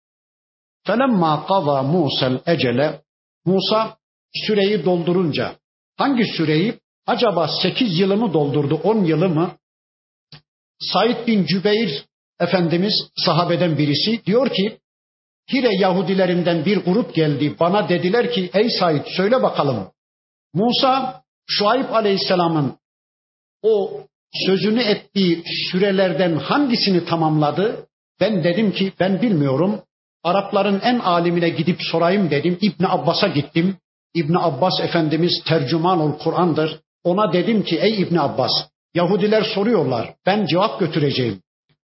[0.85, 3.01] Felemma qava Musa'l ecele
[3.45, 3.97] Musa
[4.33, 5.55] süreyi doldurunca
[5.97, 9.51] hangi süreyi acaba sekiz yılı mı doldurdu on yılı mı?
[10.79, 12.05] Said bin Cübeyr
[12.39, 12.93] Efendimiz
[13.25, 14.77] sahabeden birisi diyor ki
[15.53, 19.91] Hire Yahudilerinden bir grup geldi bana dediler ki ey Said söyle bakalım
[20.53, 22.77] Musa Şuayb Aleyhisselam'ın
[23.63, 24.01] o
[24.45, 27.87] sözünü ettiği sürelerden hangisini tamamladı?
[28.19, 29.81] Ben dedim ki ben bilmiyorum.
[30.23, 32.57] Arapların en alimine gidip sorayım dedim.
[32.61, 33.77] İbn Abbas'a gittim.
[34.13, 36.79] İbn Abbas Efendimiz tercüman ol Kur'an'dır.
[37.03, 38.51] Ona dedim ki ey İbn Abbas
[38.93, 40.13] Yahudiler soruyorlar.
[40.25, 41.41] Ben cevap götüreceğim.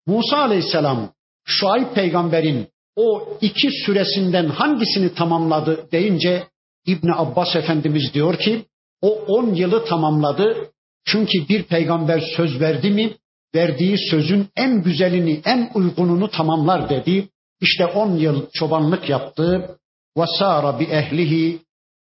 [0.08, 1.10] Musa Aleyhisselam
[1.46, 6.48] Şuayb peygamberin o iki süresinden hangisini tamamladı deyince
[6.86, 8.66] İbn Abbas Efendimiz diyor ki
[9.02, 10.72] o on yılı tamamladı.
[11.06, 13.14] Çünkü bir peygamber söz verdi mi
[13.56, 17.30] verdiği sözün en güzelini, en uygununu tamamlar dedi.
[17.62, 19.78] İşte on yıl çobanlık yaptı.
[20.18, 21.60] Vasara bi ehlihi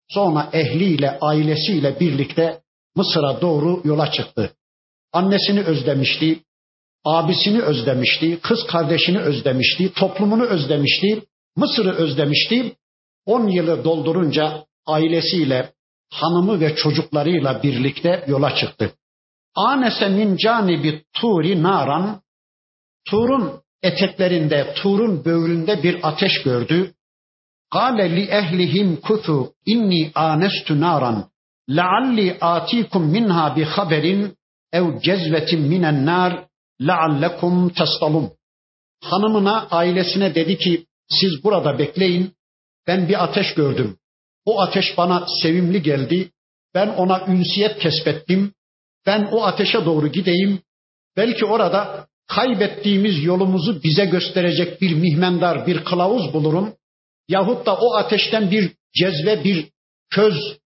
[0.08, 2.60] sonra ehliyle, ailesiyle birlikte
[2.96, 4.52] Mısır'a doğru yola çıktı.
[5.12, 6.38] Annesini özlemişti,
[7.04, 11.22] abisini özlemişti, kız kardeşini özlemişti, toplumunu özlemişti,
[11.56, 12.76] Mısır'ı özlemişti.
[13.26, 15.72] On yılı doldurunca ailesiyle,
[16.12, 18.92] hanımı ve çocuklarıyla birlikte yola çıktı.
[19.54, 22.22] Anese min canibi turi naran,
[23.10, 26.94] Tur'un eteklerinde, Tur'un böğründe bir ateş gördü.
[27.70, 31.30] Kale li ehlihim kutu inni anestu naran
[31.70, 34.36] lealli atikum minha bi haberin
[34.72, 36.47] ev cezvetin minen nar
[36.80, 38.30] leallekum tastalun.
[39.02, 42.32] Hanımına, ailesine dedi ki siz burada bekleyin.
[42.86, 43.96] Ben bir ateş gördüm.
[44.44, 46.30] O ateş bana sevimli geldi.
[46.74, 48.52] Ben ona ünsiyet kesbettim.
[49.06, 50.62] Ben o ateşe doğru gideyim.
[51.16, 56.74] Belki orada kaybettiğimiz yolumuzu bize gösterecek bir mihmendar, bir kılavuz bulurum.
[57.28, 59.68] Yahut da o ateşten bir cezve, bir
[60.10, 60.58] köz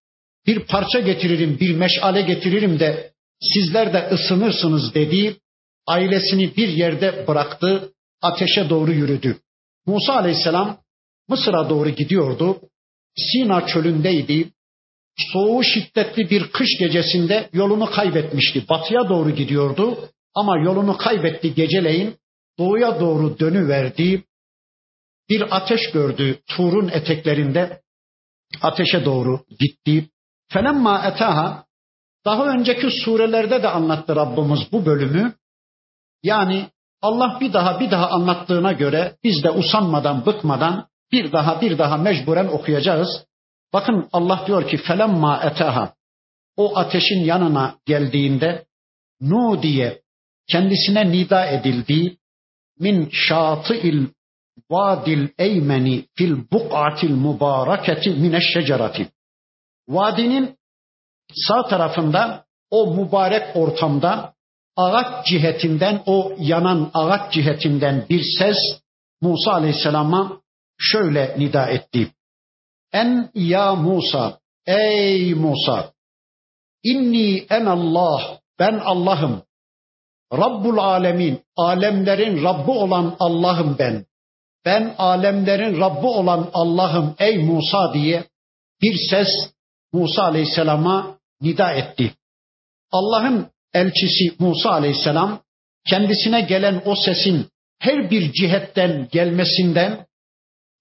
[0.46, 3.12] bir parça getiririm, bir meşale getiririm de
[3.54, 5.36] sizler de ısınırsınız dedi.
[5.86, 7.92] Ailesini bir yerde bıraktı,
[8.22, 9.38] ateşe doğru yürüdü.
[9.86, 10.78] Musa aleyhisselam
[11.28, 12.60] Mısır'a doğru gidiyordu.
[13.16, 14.48] Sina çölündeydi.
[15.32, 18.68] Soğuğu şiddetli bir kış gecesinde yolunu kaybetmişti.
[18.68, 22.16] Batıya doğru gidiyordu ama yolunu kaybetti geceleyin.
[22.58, 24.24] Doğuya doğru dönüverdi.
[25.30, 27.80] Bir ateş gördü Tur'un eteklerinde.
[28.62, 30.08] Ateşe doğru gitti.
[30.48, 31.64] Felemma etaha
[32.24, 35.34] daha önceki surelerde de anlattı Rabbimiz bu bölümü.
[36.22, 36.70] Yani
[37.02, 41.96] Allah bir daha bir daha anlattığına göre biz de usanmadan, bıkmadan bir daha bir daha
[41.96, 43.26] mecburen okuyacağız.
[43.72, 45.94] Bakın Allah diyor ki felemma etaha
[46.56, 48.66] o ateşin yanına geldiğinde
[49.20, 50.02] nu diye
[50.48, 52.16] kendisine nida edildi
[52.78, 54.06] min şatı'il
[54.70, 59.08] vadil eymeni fil buk'atil mübareketi mineşşecerati.
[59.88, 60.56] Vadinin
[61.34, 64.34] sağ tarafında o mübarek ortamda
[64.76, 68.56] ağaç cihetinden o yanan ağaç cihetinden bir ses
[69.20, 70.40] Musa Aleyhisselam'a
[70.78, 72.12] şöyle nida etti.
[72.92, 75.92] En ya Musa, ey Musa,
[76.82, 79.42] inni en Allah, ben Allah'ım.
[80.32, 84.06] Rabbul alemin, alemlerin Rabbi olan Allah'ım ben.
[84.64, 88.24] Ben alemlerin Rabbi olan Allah'ım ey Musa diye
[88.82, 89.28] bir ses
[89.92, 92.14] Musa Aleyhisselam'a nida etti.
[92.92, 95.42] Allah'ın elçisi Musa Aleyhisselam
[95.86, 97.46] kendisine gelen o sesin
[97.78, 100.06] her bir cihetten gelmesinden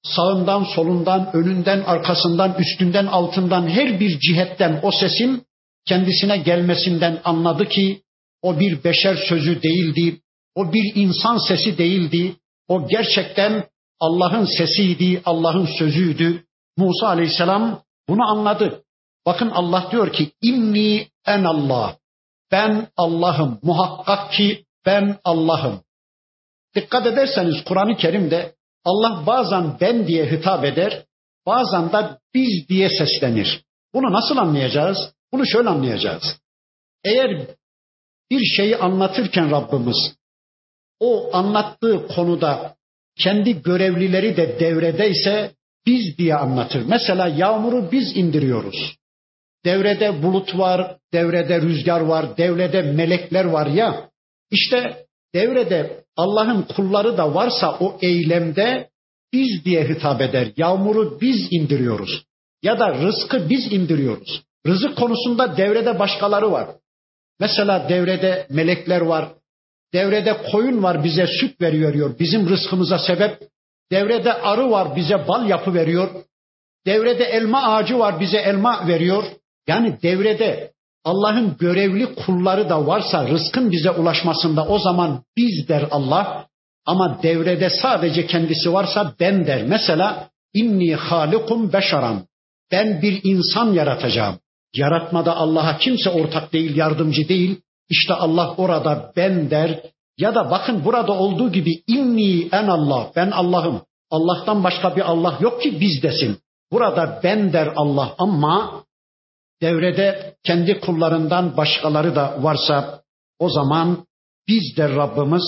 [0.04, 5.44] sağından, solundan, önünden, arkasından, üstünden, altından her bir cihetten o sesin
[5.86, 8.02] kendisine gelmesinden anladı ki
[8.42, 10.22] o bir beşer sözü değildi,
[10.56, 12.36] o bir insan sesi değildi,
[12.68, 13.64] o gerçekten
[14.00, 16.44] Allah'ın sesiydi, Allah'ın sözüydü.
[16.78, 18.84] Musa aleyhisselam bunu anladı.
[19.26, 21.98] Bakın Allah diyor ki inni en Allah.
[22.52, 23.60] Ben Allah'ım.
[23.64, 25.84] Muhakkak ki ben Allah'ım.
[26.76, 31.06] Dikkat ederseniz Kur'an-ı Kerim'de Allah bazen ben diye hitap eder,
[31.46, 33.64] bazen de biz diye seslenir.
[33.94, 34.98] Bunu nasıl anlayacağız?
[35.34, 36.24] Bunu şöyle anlayacağız.
[37.04, 37.48] Eğer
[38.32, 40.16] bir şeyi anlatırken Rabbimiz
[41.00, 42.76] o anlattığı konuda
[43.24, 45.52] kendi görevlileri de devredeyse
[45.86, 46.86] biz diye anlatır.
[46.86, 48.98] Mesela yağmuru biz indiriyoruz.
[49.66, 54.10] Devrede bulut var, devrede rüzgar var, devrede melekler var ya.
[54.52, 58.90] İşte devrede Allah'ın kulları da varsa o eylemde
[59.34, 60.52] biz diye hitap eder.
[60.58, 62.24] Yağmuru biz indiriyoruz.
[62.64, 64.44] Ya da rızkı biz indiriyoruz.
[64.68, 66.70] Rızık konusunda devrede başkaları var.
[67.40, 69.30] Mesela devrede melekler var.
[69.94, 72.20] Devrede koyun var bize süt veriyor.
[72.20, 73.42] Bizim rızkımıza sebep.
[73.92, 76.10] Devrede arı var bize bal yapı veriyor.
[76.86, 79.24] Devrede elma ağacı var bize elma veriyor.
[79.72, 80.72] Yani devrede
[81.04, 86.48] Allah'ın görevli kulları da varsa rızkın bize ulaşmasında o zaman biz der Allah.
[86.86, 89.64] Ama devrede sadece kendisi varsa ben der.
[89.64, 92.22] Mesela inni halikum beşaram.
[92.72, 94.36] Ben bir insan yaratacağım.
[94.76, 97.62] Yaratmada Allah'a kimse ortak değil, yardımcı değil.
[97.90, 99.80] İşte Allah orada ben der.
[100.18, 103.82] Ya da bakın burada olduğu gibi inni en Allah, ben Allah'ım.
[104.10, 106.38] Allah'tan başka bir Allah yok ki biz desin.
[106.72, 108.84] Burada ben der Allah ama
[109.62, 113.02] devrede kendi kullarından başkaları da varsa
[113.40, 114.06] o zaman
[114.48, 115.44] biz der Rabbimiz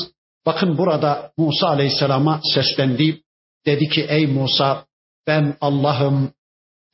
[0.46, 3.22] bakın burada Musa Aleyhisselam'a seslendi.
[3.66, 4.86] Dedi ki ey Musa
[5.28, 6.32] ben Allah'ım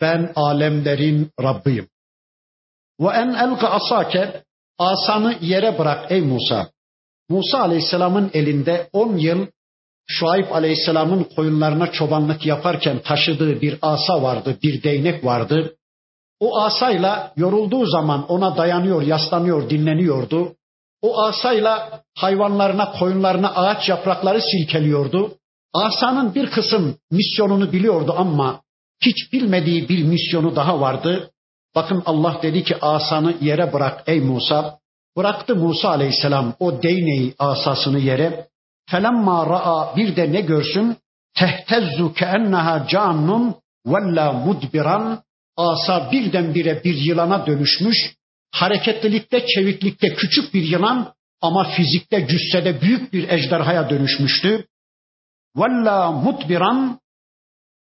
[0.02, 1.88] ben alemlerin Rabbiyim.
[3.00, 4.44] Ve en elka asake
[4.78, 6.70] asanı yere bırak ey Musa.
[7.30, 9.48] Musa Aleyhisselam'ın elinde on yıl
[10.08, 15.76] Şuayb Aleyhisselam'ın koyunlarına çobanlık yaparken taşıdığı bir asa vardı, bir değnek vardı.
[16.39, 20.56] O asayla yorulduğu zaman ona dayanıyor, yaslanıyor, dinleniyordu.
[21.02, 25.32] O asayla hayvanlarına, koyunlarına ağaç yaprakları silkeliyordu.
[25.73, 28.62] Asanın bir kısım misyonunu biliyordu ama
[29.02, 31.31] hiç bilmediği bir misyonu daha vardı.
[31.75, 34.79] Bakın Allah dedi ki asanı yere bırak ey Musa.
[35.17, 38.48] Bıraktı Musa aleyhisselam o değneği asasını yere.
[38.90, 40.98] Felemma ra'a bir de ne görsün?
[41.33, 45.23] Tehtezzu keenneha cannun vella mudbiran
[45.60, 47.98] asa birdenbire bir yılana dönüşmüş.
[48.52, 54.66] Hareketlilikte, çeviklikte küçük bir yılan ama fizikte, cüssede büyük bir ejderhaya dönüşmüştü.
[55.56, 57.00] Valla mutbiran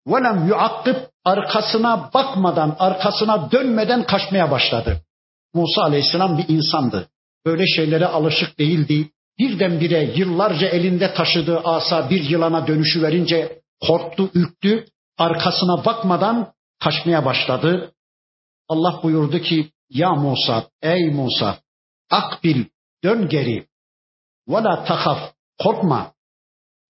[0.07, 0.95] velem yuakkib
[1.25, 5.01] arkasına bakmadan, arkasına dönmeden kaçmaya başladı.
[5.53, 7.07] Musa aleyhisselam bir insandı.
[7.45, 9.09] Böyle şeylere alışık değildi.
[9.39, 14.85] Birdenbire yıllarca elinde taşıdığı asa bir yılana dönüşü verince korktu, ürktü.
[15.17, 17.93] Arkasına bakmadan kaçmaya başladı.
[18.67, 21.59] Allah buyurdu ki ya Musa ey Musa
[22.09, 22.65] akbil
[23.03, 23.67] dön geri
[24.47, 26.13] ve la tahaf korkma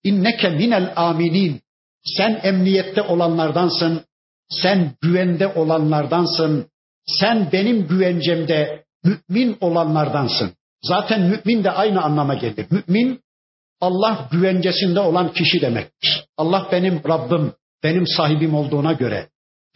[0.04, 1.62] inneke minel aminin
[2.04, 4.06] sen emniyette olanlardansın
[4.50, 6.70] sen güvende olanlardansın
[7.08, 10.52] sen benim güvencemde mümin olanlardansın.
[10.84, 12.68] Zaten mümin de aynı anlama gelir.
[12.70, 13.22] Mümin
[13.82, 16.26] Allah güvencesinde olan kişi demektir.
[16.38, 19.30] Allah benim Rabbim, benim sahibim olduğuna göre,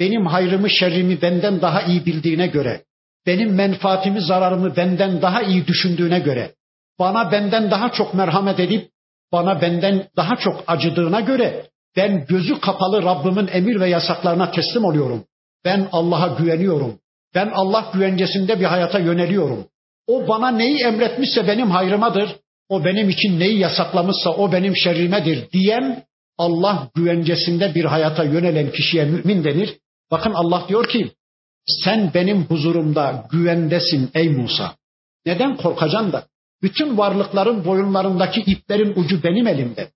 [0.04, 2.82] benim hayrımı şerrimi benden daha iyi bildiğine göre,
[3.26, 6.51] benim menfaatimi zararımı benden daha iyi düşündüğüne göre,
[6.99, 8.89] bana benden daha çok merhamet edip
[9.32, 11.66] bana benden daha çok acıdığına göre
[11.97, 15.24] ben gözü kapalı Rabbimin emir ve yasaklarına teslim oluyorum.
[15.66, 16.99] Ben Allah'a güveniyorum.
[17.36, 19.68] Ben Allah güvencesinde bir hayata yöneliyorum.
[20.08, 22.30] O bana neyi emretmişse benim hayrımadır.
[22.70, 26.04] O benim için neyi yasaklamışsa o benim şerrimedir diyen
[26.38, 29.78] Allah güvencesinde bir hayata yönelen kişiye mümin denir.
[30.14, 31.11] Bakın Allah diyor ki
[31.68, 34.76] sen benim huzurumda güvendesin ey Musa.
[35.26, 36.28] Neden korkacaksın da?
[36.61, 39.91] Bütün varlıkların boyunlarındaki iplerin ucu benim elimde.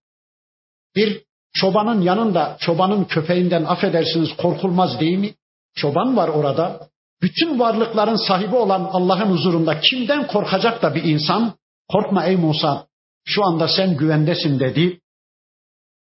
[0.96, 5.34] Bir çobanın yanında çobanın köpeğinden affedersiniz korkulmaz değil mi?
[5.76, 6.90] Çoban var orada.
[7.22, 11.54] Bütün varlıkların sahibi olan Allah'ın huzurunda kimden korkacak da bir insan?
[11.88, 12.88] Korkma ey Musa.
[13.26, 15.02] Şu anda sen güvendesin dedi.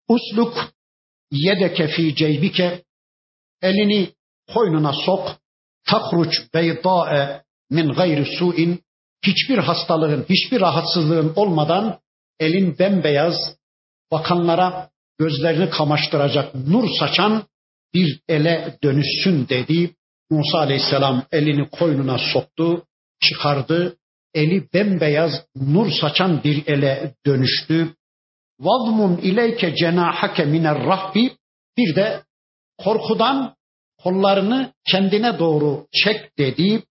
[0.09, 0.55] Usluk
[1.31, 2.83] yedeke fi ceybike
[3.63, 4.13] elini
[4.55, 5.37] koynuna sok.
[5.87, 8.81] Takruç beydâe min gayri su'in
[9.27, 11.99] hiçbir hastalığın, hiçbir rahatsızlığın olmadan
[12.41, 13.35] elin bembeyaz,
[14.13, 17.45] bakanlara gözlerini kamaştıracak nur saçan
[17.95, 19.95] bir ele dönüşsün dedi.
[20.31, 22.85] Musa aleyhisselam elini koynuna soktu,
[23.21, 23.97] çıkardı.
[24.35, 27.95] Eli bembeyaz nur saçan bir ele dönüştü.
[28.61, 31.33] Vazmun ileyke cenahake miner rahbi
[31.79, 32.23] bir de
[32.85, 33.55] korkudan
[34.03, 36.83] kollarını kendine doğru çek dedi.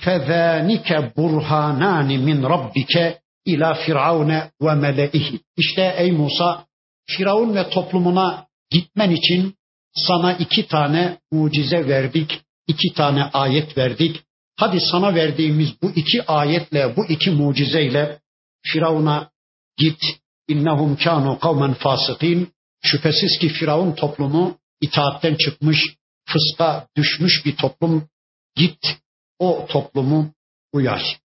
[0.00, 5.40] Fezanike burhanani min rabbike ila firavune ve meleihi.
[5.56, 6.64] İşte ey Musa
[7.06, 9.54] Firavun ve toplumuna gitmen için
[9.94, 14.22] sana iki tane mucize verdik, iki tane ayet verdik.
[14.56, 18.18] Hadi sana verdiğimiz bu iki ayetle, bu iki mucizeyle
[18.62, 19.30] Firavun'a
[19.78, 19.98] git.
[20.48, 22.52] İnnehum kanu kavmen fasıkin.
[22.84, 25.78] Şüphesiz ki Firavun toplumu itaatten çıkmış,
[26.28, 28.08] fıska düşmüş bir toplum.
[28.56, 28.78] Git
[29.38, 30.32] o toplumu
[30.72, 31.20] uyar.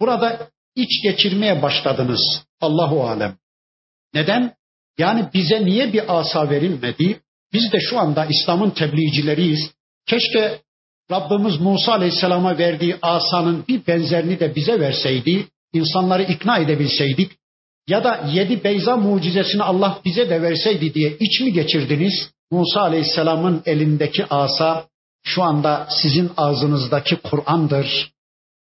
[0.00, 3.36] Burada iç geçirmeye başladınız Allahu alem.
[4.14, 4.54] Neden?
[4.98, 7.20] Yani bize niye bir asa verilmedi?
[7.52, 9.70] Biz de şu anda İslam'ın tebliğcileriyiz.
[10.06, 10.60] Keşke
[11.10, 17.32] Rabbimiz Musa Aleyhisselam'a verdiği asanın bir benzerini de bize verseydi, insanları ikna edebilseydik
[17.88, 22.30] ya da yedi beyza mucizesini Allah bize de verseydi diye iç mi geçirdiniz?
[22.50, 24.86] Musa Aleyhisselam'ın elindeki asa
[25.24, 28.12] şu anda sizin ağzınızdaki Kur'an'dır.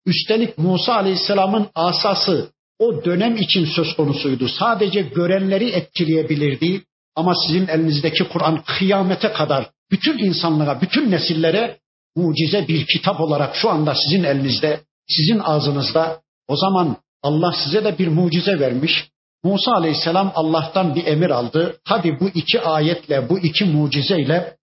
[0.06, 4.48] Üstelik Musa Aleyhisselam'ın asası o dönem için söz konusuydu.
[4.48, 6.82] Sadece görenleri etkileyebilirdi.
[7.16, 11.78] Ama sizin elinizdeki Kur'an kıyamete kadar bütün insanlığa, bütün nesillere
[12.16, 16.20] mucize bir kitap olarak şu anda sizin elinizde, sizin ağzınızda.
[16.48, 19.08] O zaman Allah size de bir mucize vermiş.
[19.44, 21.80] Musa Aleyhisselam Allah'tan bir emir aldı.
[21.84, 24.56] Hadi bu iki ayetle, bu iki mucizeyle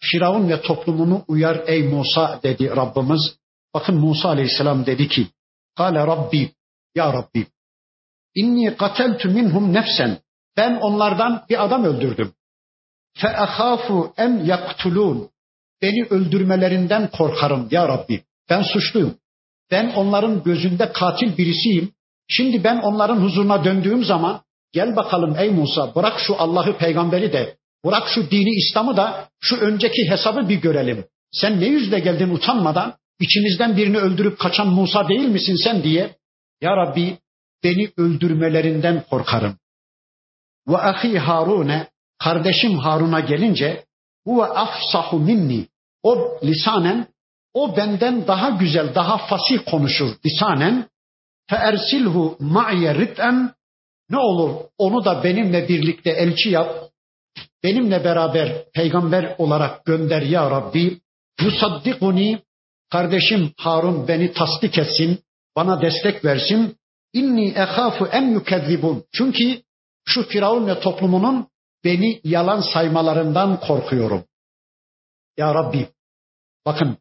[0.00, 3.36] Firavun ve toplumunu uyar ey Musa dedi Rabbimiz.
[3.74, 5.26] Bakın Musa Aleyhisselam dedi ki,
[5.76, 6.50] Kale Rabbi,
[6.94, 7.46] Ya Rabbi,
[8.34, 10.18] inni kateltu minhum nefsen.
[10.56, 12.32] Ben onlardan bir adam öldürdüm.
[13.16, 15.30] Fe ahafu en yaktulun.
[15.82, 18.22] Beni öldürmelerinden korkarım ya Rabbi.
[18.50, 19.14] Ben suçluyum.
[19.70, 21.92] Ben onların gözünde katil birisiyim.
[22.28, 24.40] Şimdi ben onların huzuruna döndüğüm zaman
[24.72, 29.56] gel bakalım ey Musa bırak şu Allah'ı peygamberi de bırak şu dini İslam'ı da şu
[29.56, 31.04] önceki hesabı bir görelim.
[31.32, 36.16] Sen ne yüzle geldin utanmadan içinizden birini öldürüp kaçan Musa değil misin sen diye.
[36.60, 37.18] Ya Rabbi
[37.64, 39.56] beni öldürmelerinden korkarım.
[40.68, 43.84] Ve ahi Harune kardeşim Harun'a gelince
[44.24, 45.66] huve afsahu minni
[46.02, 47.06] o lisanen
[47.54, 50.88] o benden daha güzel, daha fasih konuşur lisanen.
[51.50, 53.54] Fe ersilhu ma'ye rit'en
[54.10, 56.90] ne olur onu da benimle birlikte elçi yap.
[57.64, 61.00] Benimle beraber peygamber olarak gönder ya Rabbi.
[61.40, 62.42] Yusaddikuni
[62.90, 65.18] kardeşim Harun beni tasdik etsin,
[65.56, 66.76] bana destek versin.
[67.12, 69.04] İnni ehafu en yukezzibun.
[69.12, 69.62] Çünkü
[70.04, 71.48] şu Firavun ve toplumunun
[71.84, 74.24] beni yalan saymalarından korkuyorum.
[75.36, 75.88] Ya Rabbi
[76.66, 76.98] bakın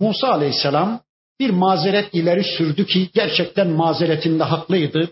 [0.00, 1.00] Musa Aleyhisselam
[1.40, 5.10] bir mazeret ileri sürdü ki gerçekten mazeretinde haklıydı.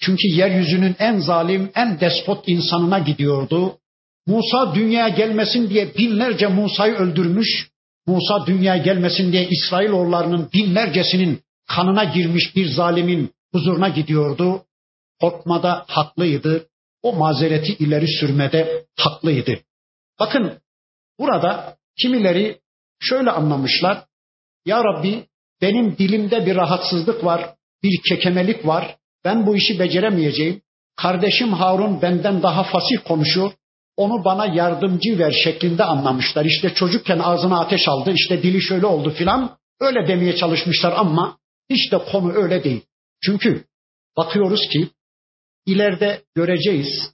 [0.00, 3.78] Çünkü yeryüzünün en zalim, en despot insanına gidiyordu.
[4.26, 7.70] Musa dünyaya gelmesin diye binlerce Musa'yı öldürmüş.
[8.06, 14.64] Musa dünyaya gelmesin diye İsrailoğullarının binlercesinin kanına girmiş bir zalimin huzuruna gidiyordu.
[15.20, 16.66] Korkmada haklıydı.
[17.02, 19.58] O mazereti ileri sürmede haklıydı.
[20.20, 20.58] Bakın
[21.18, 22.60] burada kimileri
[23.00, 24.04] şöyle anlamışlar.
[24.66, 25.26] Ya Rabbi
[25.62, 28.96] benim dilimde bir rahatsızlık var, bir kekemelik var.
[29.24, 30.62] Ben bu işi beceremeyeceğim.
[30.96, 33.52] Kardeşim Harun benden daha fasih konuşuyor.
[33.96, 36.44] Onu bana yardımcı ver şeklinde anlamışlar.
[36.44, 39.56] İşte çocukken ağzına ateş aldı, işte dili şöyle oldu filan.
[39.80, 41.38] Öyle demeye çalışmışlar ama
[41.70, 42.80] hiç de konu öyle değil.
[43.24, 43.64] Çünkü
[44.16, 44.88] bakıyoruz ki
[45.66, 47.12] ileride göreceğiz.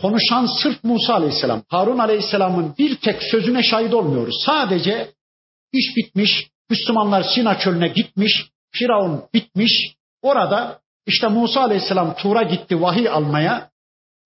[0.00, 4.42] Konuşan sırf Musa Aleyhisselam, Harun Aleyhisselam'ın bir tek sözüne şahit olmuyoruz.
[4.46, 5.10] Sadece
[5.72, 8.32] iş bitmiş, Müslümanlar Sina çölüne gitmiş,
[8.70, 9.94] Firavun bitmiş.
[10.22, 13.70] Orada işte Musa Aleyhisselam Tur'a gitti vahiy almaya.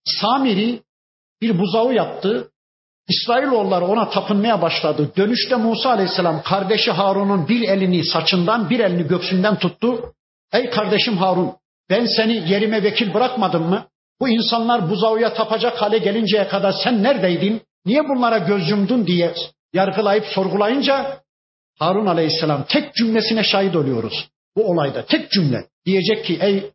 [0.05, 0.83] Samiri
[1.41, 2.49] bir buzağı yaptı.
[3.09, 5.13] İsrailoğulları ona tapınmaya başladı.
[5.17, 10.13] Dönüşte Musa Aleyhisselam kardeşi Harun'un bir elini saçından bir elini göksünden tuttu.
[10.53, 11.53] Ey kardeşim Harun
[11.91, 13.87] ben seni yerime vekil bırakmadım mı?
[14.21, 17.63] Bu insanlar buzağıya tapacak hale gelinceye kadar sen neredeydin?
[17.87, 19.35] Niye bunlara göz yumdun diye
[19.73, 21.22] yargılayıp sorgulayınca
[21.79, 24.29] Harun Aleyhisselam tek cümlesine şahit oluyoruz.
[24.57, 26.71] Bu olayda tek cümle diyecek ki ey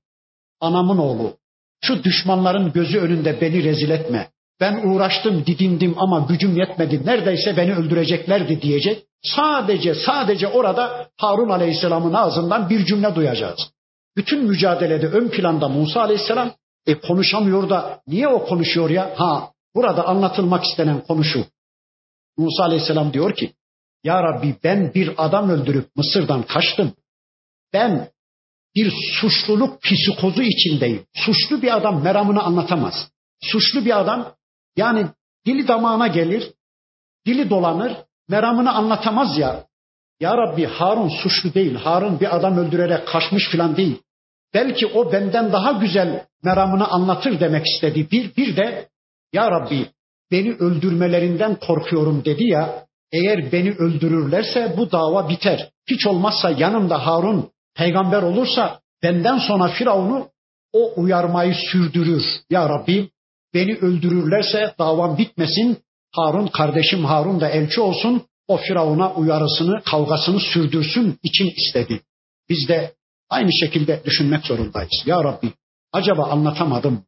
[0.59, 1.37] anamın oğlu
[1.81, 4.29] şu düşmanların gözü önünde beni rezil etme.
[4.59, 7.05] Ben uğraştım, didindim ama gücüm yetmedi.
[7.05, 9.03] Neredeyse beni öldüreceklerdi diyecek.
[9.23, 13.59] Sadece sadece orada Harun Aleyhisselam'ın ağzından bir cümle duyacağız.
[14.17, 16.51] Bütün mücadelede ön planda Musa Aleyhisselam
[16.87, 19.13] e konuşamıyor da niye o konuşuyor ya?
[19.15, 21.45] Ha burada anlatılmak istenen konu şu.
[22.37, 23.53] Musa Aleyhisselam diyor ki
[24.03, 26.93] Ya Rabbi ben bir adam öldürüp Mısır'dan kaçtım.
[27.73, 28.09] Ben
[28.75, 31.05] bir suçluluk psikozu içindeyim.
[31.13, 33.11] Suçlu bir adam meramını anlatamaz.
[33.41, 34.35] Suçlu bir adam
[34.77, 35.07] yani
[35.45, 36.53] dili damağına gelir,
[37.25, 37.93] dili dolanır,
[38.29, 39.67] meramını anlatamaz ya.
[40.19, 41.75] Ya Rabbi Harun suçlu değil.
[41.75, 44.01] Harun bir adam öldürerek kaçmış filan değil.
[44.53, 48.11] Belki o benden daha güzel meramını anlatır demek istedi.
[48.11, 48.89] Bir, bir de
[49.33, 49.87] Ya Rabbi
[50.31, 52.86] beni öldürmelerinden korkuyorum dedi ya.
[53.11, 55.69] Eğer beni öldürürlerse bu dava biter.
[55.89, 60.29] Hiç olmazsa yanımda Harun peygamber olursa benden sonra Firavun'u
[60.73, 62.23] o uyarmayı sürdürür.
[62.49, 63.09] Ya Rabbi
[63.53, 65.77] beni öldürürlerse davam bitmesin.
[66.15, 68.23] Harun kardeşim Harun da elçi olsun.
[68.47, 72.01] O Firavun'a uyarısını, kavgasını sürdürsün için istedi.
[72.49, 72.93] Biz de
[73.29, 75.03] aynı şekilde düşünmek zorundayız.
[75.05, 75.53] Ya Rabbi
[75.93, 77.03] acaba anlatamadım.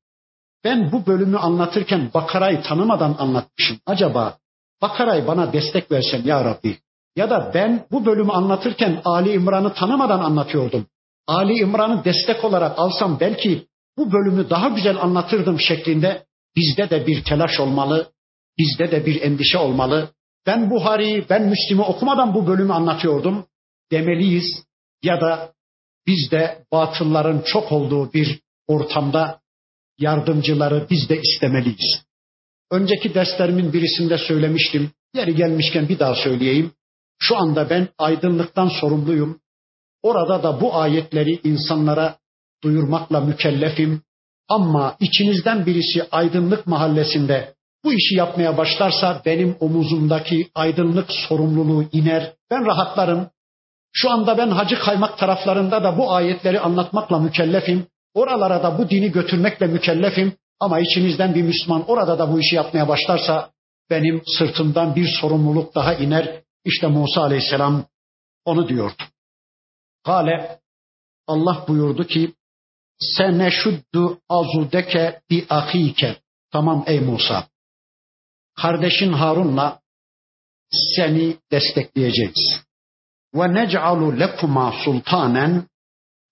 [0.63, 3.79] Ben bu bölümü anlatırken Bakara'yı tanımadan anlatmışım.
[3.85, 4.37] Acaba
[4.81, 6.77] Bakara'yı bana destek versen ya Rabbi.
[7.15, 10.87] Ya da ben bu bölümü anlatırken Ali İmran'ı tanımadan anlatıyordum.
[11.27, 13.67] Ali İmran'ı destek olarak alsam belki
[13.97, 16.25] bu bölümü daha güzel anlatırdım şeklinde
[16.55, 18.11] bizde de bir telaş olmalı,
[18.57, 20.09] bizde de bir endişe olmalı.
[20.45, 23.45] Ben Buhari'yi, ben Müslim'i okumadan bu bölümü anlatıyordum
[23.91, 24.63] demeliyiz.
[25.03, 25.53] Ya da
[26.07, 29.39] biz de batılların çok olduğu bir ortamda
[29.99, 32.03] yardımcıları biz de istemeliyiz.
[32.71, 34.91] Önceki derslerimin birisinde söylemiştim.
[35.15, 36.71] Yeri gelmişken bir daha söyleyeyim.
[37.19, 39.39] Şu anda ben aydınlıktan sorumluyum.
[40.03, 42.15] Orada da bu ayetleri insanlara
[42.63, 44.01] duyurmakla mükellefim.
[44.49, 47.53] Ama içinizden birisi aydınlık mahallesinde
[47.83, 52.33] bu işi yapmaya başlarsa benim omuzumdaki aydınlık sorumluluğu iner.
[52.51, 53.29] Ben rahatlarım.
[53.93, 57.87] Şu anda ben Hacı Kaymak taraflarında da bu ayetleri anlatmakla mükellefim.
[58.13, 60.33] Oralara da bu dini götürmekle mükellefim.
[60.59, 63.51] Ama içinizden bir Müslüman orada da bu işi yapmaya başlarsa
[63.89, 66.41] benim sırtımdan bir sorumluluk daha iner.
[66.65, 67.85] İşte Musa Aleyhisselam
[68.45, 69.03] onu diyordu.
[70.05, 70.59] Kale
[71.27, 72.33] Allah buyurdu ki
[72.99, 76.15] seneşuddu azudeke bi ahike.
[76.51, 77.47] Tamam ey Musa.
[78.55, 79.79] Kardeşin Harun'la
[80.71, 82.61] seni destekleyeceğiz.
[83.33, 85.67] Ve nec'alu lekuma sultanen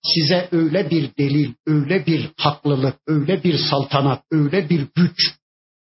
[0.04, 5.34] size öyle bir delil, öyle bir haklılık, öyle bir saltanat, öyle bir güç,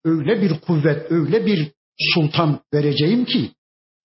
[0.05, 1.73] öyle bir kuvvet, öyle bir
[2.15, 3.51] sultan vereceğim ki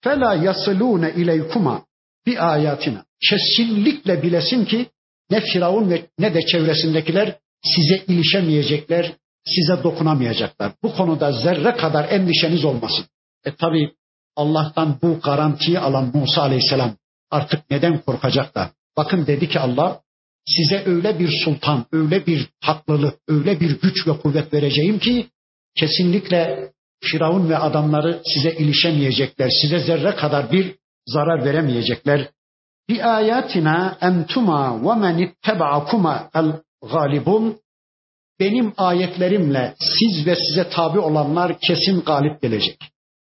[0.03, 1.85] fela yasilune ileykuma
[2.25, 3.05] bi ayatina.
[3.29, 4.85] Kesinlikle bilesin ki
[5.29, 9.13] ne Firavun ve ne de çevresindekiler size ilişemeyecekler,
[9.45, 10.73] size dokunamayacaklar.
[10.83, 13.05] Bu konuda zerre kadar endişeniz olmasın.
[13.45, 13.91] E tabi
[14.35, 16.95] Allah'tan bu garantiyi alan Musa Aleyhisselam
[17.31, 18.69] artık neden korkacaklar?
[18.97, 20.01] Bakın dedi ki Allah
[20.47, 25.27] size öyle bir sultan, öyle bir haklılık, öyle bir güç ve kuvvet vereceğim ki
[25.75, 26.71] kesinlikle
[27.03, 29.49] Firavun ve adamları size ilişemeyecekler.
[29.61, 30.75] Size zerre kadar bir
[31.07, 32.29] zarar veremeyecekler.
[32.89, 36.53] Bi ayatina entuma ve men ittaba'akuma el
[36.91, 37.59] galibun
[38.39, 42.77] benim ayetlerimle siz ve size tabi olanlar kesin galip gelecek.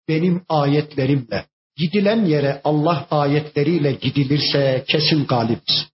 [0.09, 1.45] Benim ayetlerimle.
[1.77, 5.87] Gidilen yere Allah ayetleriyle gidilirse kesin galibiz.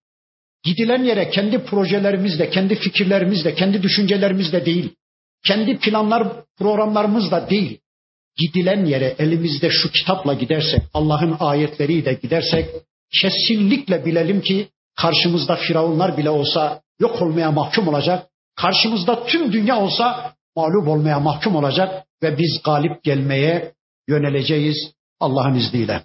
[0.64, 4.94] Gidilen yere kendi projelerimizle, kendi fikirlerimizle, kendi düşüncelerimizle değil,
[5.46, 7.78] kendi planlar, programlarımızla değil,
[8.36, 12.68] gidilen yere elimizde şu kitapla gidersek, Allah'ın ayetleriyle gidersek,
[13.22, 18.26] kesinlikle bilelim ki karşımızda firavunlar bile olsa yok olmaya mahkum olacak.
[18.56, 23.72] Karşımızda tüm dünya olsa mağlup olmaya mahkum olacak ve biz galip gelmeye
[24.08, 24.76] yöneleceğiz
[25.20, 26.02] Allah'ın izniyle.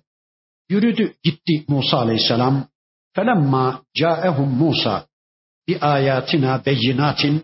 [0.70, 2.68] Yürüdü gitti Musa aleyhisselam.
[3.16, 5.06] Felemma caehum Musa
[5.68, 7.44] bi ayatina beyinatin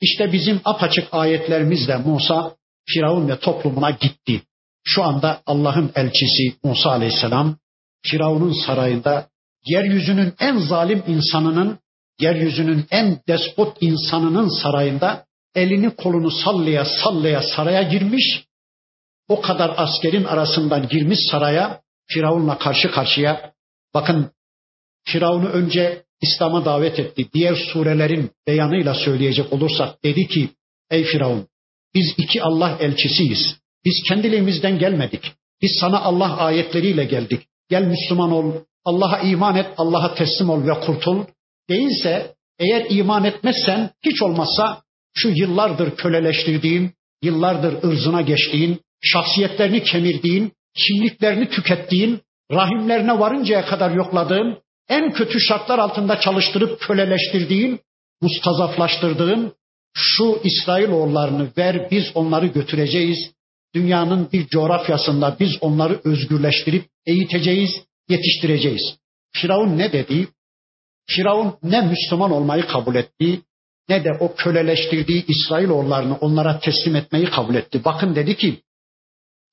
[0.00, 2.56] işte bizim apaçık ayetlerimizle Musa
[2.86, 4.42] Firavun ve toplumuna gitti.
[4.84, 7.56] Şu anda Allah'ın elçisi Musa aleyhisselam
[8.02, 9.28] Firavun'un sarayında
[9.66, 11.78] yeryüzünün en zalim insanının,
[12.20, 18.44] yeryüzünün en despot insanının sarayında elini kolunu sallaya sallaya saraya girmiş.
[19.30, 23.52] O kadar askerin arasından girmiş saraya Firavun'la karşı karşıya.
[23.94, 24.30] Bakın
[25.04, 27.26] Firavun'u önce İslam'a davet etti.
[27.34, 30.48] Diğer surelerin beyanıyla söyleyecek olursak dedi ki
[30.90, 31.46] ey Firavun
[31.94, 33.56] biz iki Allah elçisiyiz.
[33.84, 35.32] Biz kendiliğimizden gelmedik.
[35.62, 37.40] Biz sana Allah ayetleriyle geldik.
[37.68, 38.52] Gel Müslüman ol,
[38.84, 41.24] Allah'a iman et, Allah'a teslim ol ve kurtul.
[41.68, 44.82] Değilse eğer iman etmezsen hiç olmazsa
[45.14, 52.20] şu yıllardır köleleştirdiğin, yıllardır ırzına geçtiğin, şahsiyetlerini kemirdiğin, kimliklerini tükettiğin,
[52.52, 57.80] rahimlerine varıncaya kadar yokladığın, en kötü şartlar altında çalıştırıp köleleştirdiğin,
[58.20, 59.52] mustazaflaştırdığın
[59.94, 63.18] şu İsrailoğullarını ver biz onları götüreceğiz.
[63.74, 67.70] Dünyanın bir coğrafyasında biz onları özgürleştirip eğiteceğiz,
[68.08, 68.96] yetiştireceğiz.
[69.32, 70.28] Firavun ne dedi?
[71.06, 73.40] Firavun ne Müslüman olmayı kabul etti
[73.88, 77.84] ne de o köleleştirdiği İsrailoğullarını onlara teslim etmeyi kabul etti.
[77.84, 78.60] Bakın dedi ki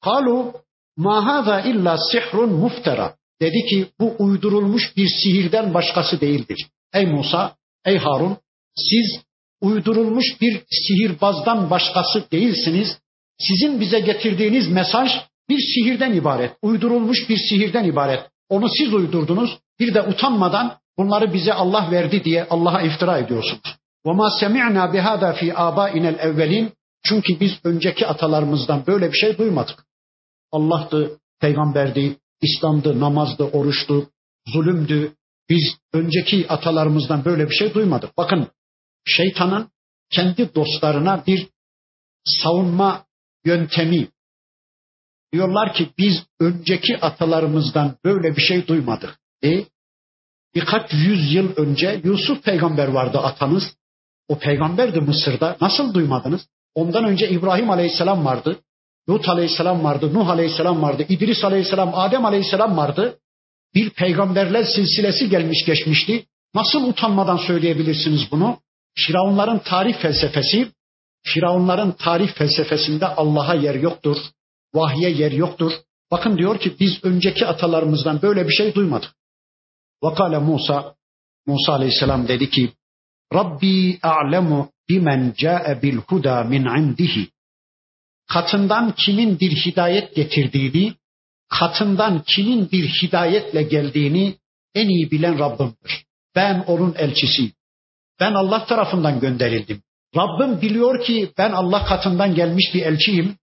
[0.05, 0.53] Kalu
[0.97, 3.15] ma hada illa sihrun muftera.
[3.41, 6.67] Dedi ki bu uydurulmuş bir sihirden başkası değildir.
[6.95, 8.37] Ey Musa, ey Harun
[8.77, 9.21] siz
[9.61, 12.99] uydurulmuş bir sihirbazdan başkası değilsiniz.
[13.39, 15.11] Sizin bize getirdiğiniz mesaj
[15.49, 18.31] bir sihirden ibaret, uydurulmuş bir sihirden ibaret.
[18.49, 19.59] Onu siz uydurdunuz.
[19.81, 23.77] Bir de utanmadan bunları bize Allah verdi diye Allah'a iftira ediyorsunuz.
[24.07, 26.69] وَمَا سَمِعْنَا بِهَذَا فِي آبَائِنَا الْاَوَّلِينَ
[27.05, 29.85] Çünkü biz önceki atalarımızdan böyle bir şey duymadık.
[30.52, 34.10] Allah'tı, peygamberdi, İslam'dı, namazdı, oruçtu,
[34.48, 35.14] zulümdü.
[35.50, 38.18] Biz önceki atalarımızdan böyle bir şey duymadık.
[38.18, 38.48] Bakın
[39.06, 39.70] şeytanın
[40.10, 41.48] kendi dostlarına bir
[42.26, 43.06] savunma
[43.46, 44.08] yöntemi.
[45.34, 49.20] Diyorlar ki biz önceki atalarımızdan böyle bir şey duymadık.
[49.44, 49.66] E
[50.56, 53.64] birkaç yüz yıl önce Yusuf peygamber vardı atanız.
[54.28, 55.58] O peygamberdi Mısır'da.
[55.62, 56.48] Nasıl duymadınız?
[56.76, 58.60] Ondan önce İbrahim aleyhisselam vardı.
[59.10, 63.20] Lut aleyhisselam vardı, Nuh aleyhisselam vardı, İdris aleyhisselam, Adem aleyhisselam vardı.
[63.76, 66.26] Bir peygamberler silsilesi gelmiş geçmişti.
[66.56, 68.60] Nasıl utanmadan söyleyebilirsiniz bunu?
[68.96, 70.72] Firavunların tarih felsefesi,
[71.24, 74.18] Firavunların tarih felsefesinde Allah'a yer yoktur,
[74.74, 75.72] vahye yer yoktur.
[76.12, 79.12] Bakın diyor ki biz önceki atalarımızdan böyle bir şey duymadık.
[80.04, 80.96] Vakale Musa,
[81.48, 82.74] Musa aleyhisselam dedi ki,
[83.34, 87.30] Rabbi a'lemu bimen ca'e bil huda min indihi
[88.29, 90.95] Katından kimin bir hidayet getirdiğini,
[91.49, 94.35] katından kimin bir hidayetle geldiğini
[94.75, 96.05] en iyi bilen Rabbimdir.
[96.35, 97.53] Ben onun elçisiyim.
[98.21, 99.83] Ben Allah tarafından gönderildim.
[100.17, 103.37] Rabbim biliyor ki ben Allah katından gelmiş bir elçiyim.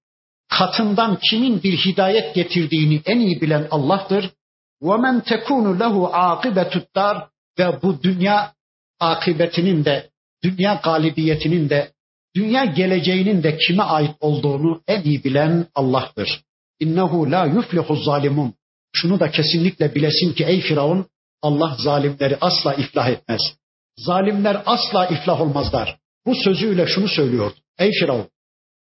[0.50, 4.30] Katından kimin bir hidayet getirdiğini en iyi bilen Allah'tır.
[4.82, 7.28] وَمَنْ تَكُونُ لَهُ عَاقِبَةُ الدَّارِ
[7.60, 8.54] Ve bu dünya
[9.00, 10.10] akıbetinin de,
[10.44, 11.92] dünya galibiyetinin de,
[12.37, 16.41] dünya geleceğinin de kime ait olduğunu en iyi bilen Allah'tır.
[16.81, 18.55] İnnehu la yuflihu zalimun.
[18.93, 21.07] Şunu da kesinlikle bilesin ki ey Firavun
[21.43, 23.41] Allah zalimleri asla iflah etmez.
[23.99, 25.99] Zalimler asla iflah olmazlar.
[26.27, 27.53] Bu sözüyle şunu söylüyor.
[27.79, 28.29] Ey Firavun,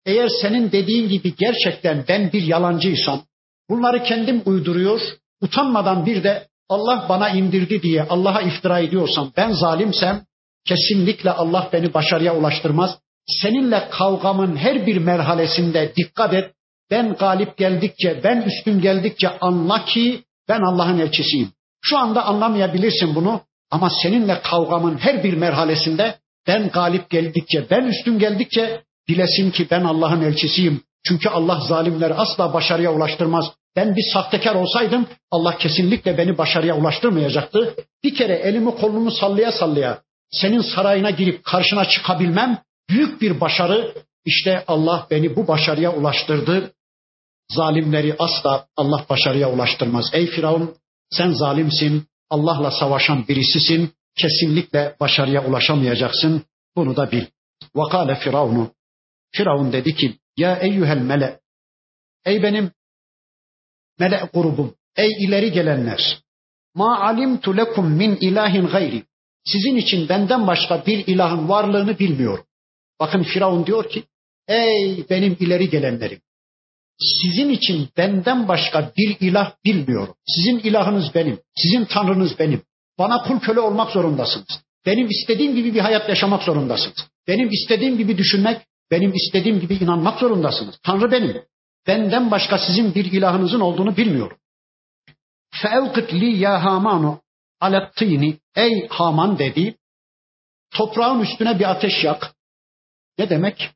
[0.07, 3.23] eğer senin dediğin gibi gerçekten ben bir yalancıysam,
[3.71, 5.01] bunları kendim uyduruyor,
[5.41, 10.25] utanmadan bir de Allah bana indirdi diye Allah'a iftira ediyorsam, ben zalimsem,
[10.65, 12.99] kesinlikle Allah beni başarıya ulaştırmaz.
[13.27, 16.53] Seninle kavgamın her bir merhalesinde dikkat et.
[16.91, 21.53] Ben galip geldikçe, ben üstün geldikçe anla ki ben Allah'ın elçisiyim.
[21.83, 26.15] Şu anda anlamayabilirsin bunu ama seninle kavgamın her bir merhalesinde
[26.47, 30.83] ben galip geldikçe, ben üstün geldikçe bilesin ki ben Allah'ın elçisiyim.
[31.09, 33.53] Çünkü Allah zalimleri asla başarıya ulaştırmaz.
[33.77, 37.75] Ben bir sahtekar olsaydım Allah kesinlikle beni başarıya ulaştırmayacaktı.
[38.05, 39.99] Bir kere elimi kolumu sallaya sallaya
[40.31, 42.59] senin sarayına girip karşına çıkabilmem
[42.89, 43.95] büyük bir başarı.
[44.25, 46.73] İşte Allah beni bu başarıya ulaştırdı.
[47.51, 50.11] Zalimleri asla Allah başarıya ulaştırmaz.
[50.13, 50.77] Ey Firavun
[51.11, 56.43] sen zalimsin, Allah'la savaşan birisisin, kesinlikle başarıya ulaşamayacaksın.
[56.77, 57.25] Bunu da bil.
[57.75, 58.71] Vakale Firavunu.
[59.33, 61.41] Firavun dedi ki, ya eyyühel mele,
[62.25, 62.71] ey benim
[63.99, 66.23] mele grubum, ey ileri gelenler,
[66.75, 69.03] ma alimtu lekum min ilahin gayri.
[69.45, 72.46] Sizin için benden başka bir ilahın varlığını bilmiyorum.
[73.01, 74.05] Bakın Firavun diyor ki,
[74.49, 76.21] ey benim ileri gelenlerim,
[76.99, 80.15] sizin için benden başka bir ilah bilmiyorum.
[80.27, 82.63] Sizin ilahınız benim, sizin tanrınız benim.
[82.99, 84.61] Bana kul köle olmak zorundasınız.
[84.87, 87.07] Benim istediğim gibi bir hayat yaşamak zorundasınız.
[87.29, 90.79] Benim istediğim gibi düşünmek, benim istediğim gibi inanmak zorundasınız.
[90.83, 91.43] Tanrı benim.
[91.87, 94.37] Benden başka sizin bir ilahınızın olduğunu bilmiyorum.
[95.63, 97.21] Feevkit li ya Hamanu
[97.61, 99.75] alettini ey Haman dedi.
[100.71, 102.36] Toprağın üstüne bir ateş yak.
[103.19, 103.71] Ne demek?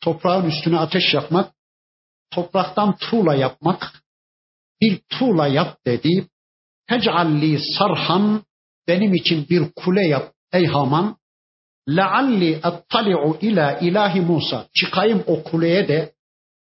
[0.00, 1.52] Toprağın üstüne ateş yakmak,
[2.30, 3.92] topraktan tuğla yapmak,
[4.80, 6.28] bir tuğla yap dedi.
[6.88, 8.42] Tecalli sarhan
[8.88, 11.16] benim için bir kule yap ey Haman.
[11.88, 14.66] Lealli attali'u ila ilahi Musa.
[14.74, 16.12] Çıkayım o kuleye de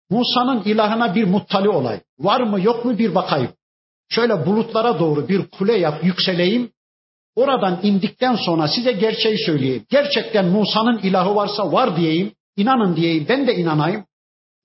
[0.09, 2.01] Musa'nın ilahına bir muttali olayım.
[2.19, 3.53] Var mı yok mu bir bakayım.
[4.09, 6.71] Şöyle bulutlara doğru bir kule yap yükseleyim.
[7.35, 9.85] Oradan indikten sonra size gerçeği söyleyeyim.
[9.89, 12.31] Gerçekten Musa'nın ilahı varsa var diyeyim.
[12.57, 14.05] İnanın diyeyim ben de inanayım.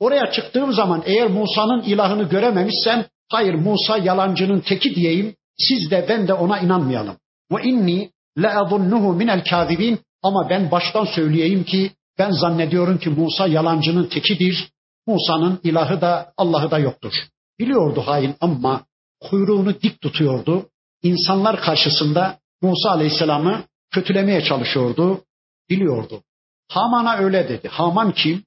[0.00, 5.34] Oraya çıktığım zaman eğer Musa'nın ilahını görememişsem hayır Musa yalancının teki diyeyim.
[5.58, 7.16] Siz de ben de ona inanmayalım.
[7.52, 8.10] Ve inni
[8.42, 14.68] le'azunnuhu minel kâzibin ama ben baştan söyleyeyim ki ben zannediyorum ki Musa yalancının tekidir.
[15.06, 17.12] Musa'nın ilahı da Allah'ı da yoktur.
[17.58, 18.84] Biliyordu hain ama
[19.20, 20.66] kuyruğunu dik tutuyordu.
[21.02, 25.24] İnsanlar karşısında Musa Aleyhisselam'ı kötülemeye çalışıyordu.
[25.70, 26.22] Biliyordu.
[26.68, 27.68] Haman'a öyle dedi.
[27.68, 28.44] Haman kim?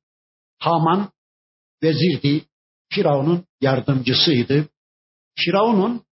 [0.60, 1.12] Haman
[1.84, 2.46] vezirdi.
[2.94, 4.68] Firavun'un yardımcısıydı.
[5.40, 6.04] Firavun'un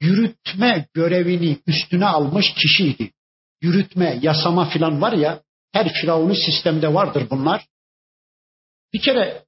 [0.00, 3.12] yürütme görevini üstüne almış kişiydi.
[3.62, 5.42] Yürütme, yasama filan var ya
[5.72, 7.66] her Firavun'un sistemde vardır bunlar.
[8.92, 9.44] Bir kere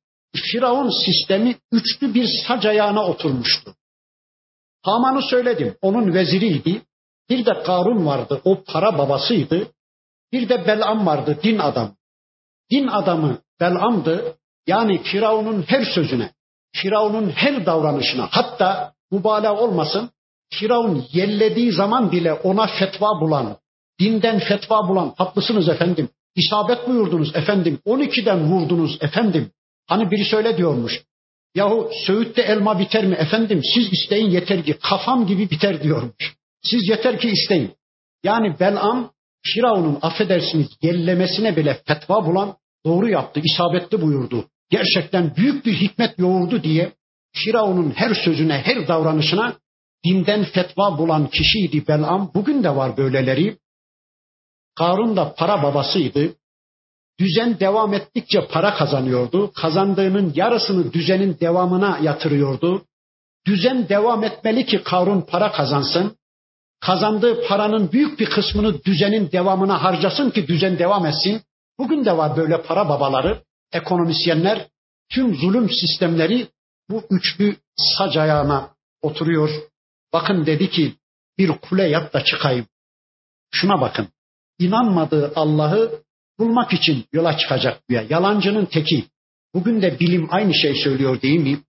[0.53, 3.75] Firavun sistemi üçlü bir sac ayağına oturmuştu.
[4.83, 5.77] Haman'ı söyledim.
[5.83, 6.83] Onun veziriydi.
[7.31, 8.41] Bir de Karun vardı.
[8.45, 9.69] O para babasıydı.
[10.33, 11.39] Bir de Belam vardı.
[11.43, 11.95] Din adam.
[12.71, 14.37] Din adamı Belam'dı.
[14.67, 16.31] Yani Firavun'un her sözüne,
[16.73, 20.11] Firavun'un her davranışına hatta mübalağa olmasın
[20.51, 23.57] Firavun yellediği zaman bile ona fetva bulan,
[24.01, 29.51] dinden fetva bulan, haklısınız efendim, isabet buyurdunuz efendim, 12'den vurdunuz efendim.
[29.87, 31.03] Hani biri söyle diyormuş,
[31.55, 36.37] yahu Söğüt'te elma biter mi efendim, siz isteyin yeter ki kafam gibi biter diyormuş.
[36.63, 37.73] Siz yeter ki isteyin.
[38.25, 39.11] Yani Belam,
[39.43, 42.57] Firavun'un affedersiniz yellemesine bile fetva bulan,
[42.87, 44.49] doğru yaptı, isabetli buyurdu.
[44.71, 46.93] Gerçekten büyük bir hikmet yoğurdu diye
[47.33, 49.57] Firavun'un her sözüne, her davranışına
[50.05, 52.31] dinden fetva bulan kişiydi Belam.
[52.35, 53.57] Bugün de var böyleleri.
[54.79, 56.35] Karun da para babasıydı.
[57.21, 59.53] Düzen devam ettikçe para kazanıyordu.
[59.53, 62.85] Kazandığının yarısını düzenin devamına yatırıyordu.
[63.47, 66.17] Düzen devam etmeli ki Karun para kazansın.
[66.81, 71.43] Kazandığı paranın büyük bir kısmını düzenin devamına harcasın ki düzen devam etsin.
[71.79, 74.69] Bugün de var böyle para babaları, ekonomisyenler,
[75.11, 76.49] tüm zulüm sistemleri
[76.91, 78.71] bu üçlü sac ayağına
[79.03, 79.51] oturuyor.
[80.13, 80.95] Bakın dedi ki
[81.39, 82.67] bir kule yap da çıkayım.
[83.51, 84.09] Şuna bakın.
[84.59, 86.03] İnanmadığı Allah'ı
[86.39, 88.07] bulmak için yola çıkacak diye.
[88.11, 89.05] Yalancının teki.
[89.55, 91.61] Bugün de bilim aynı şey söylüyor değil mi?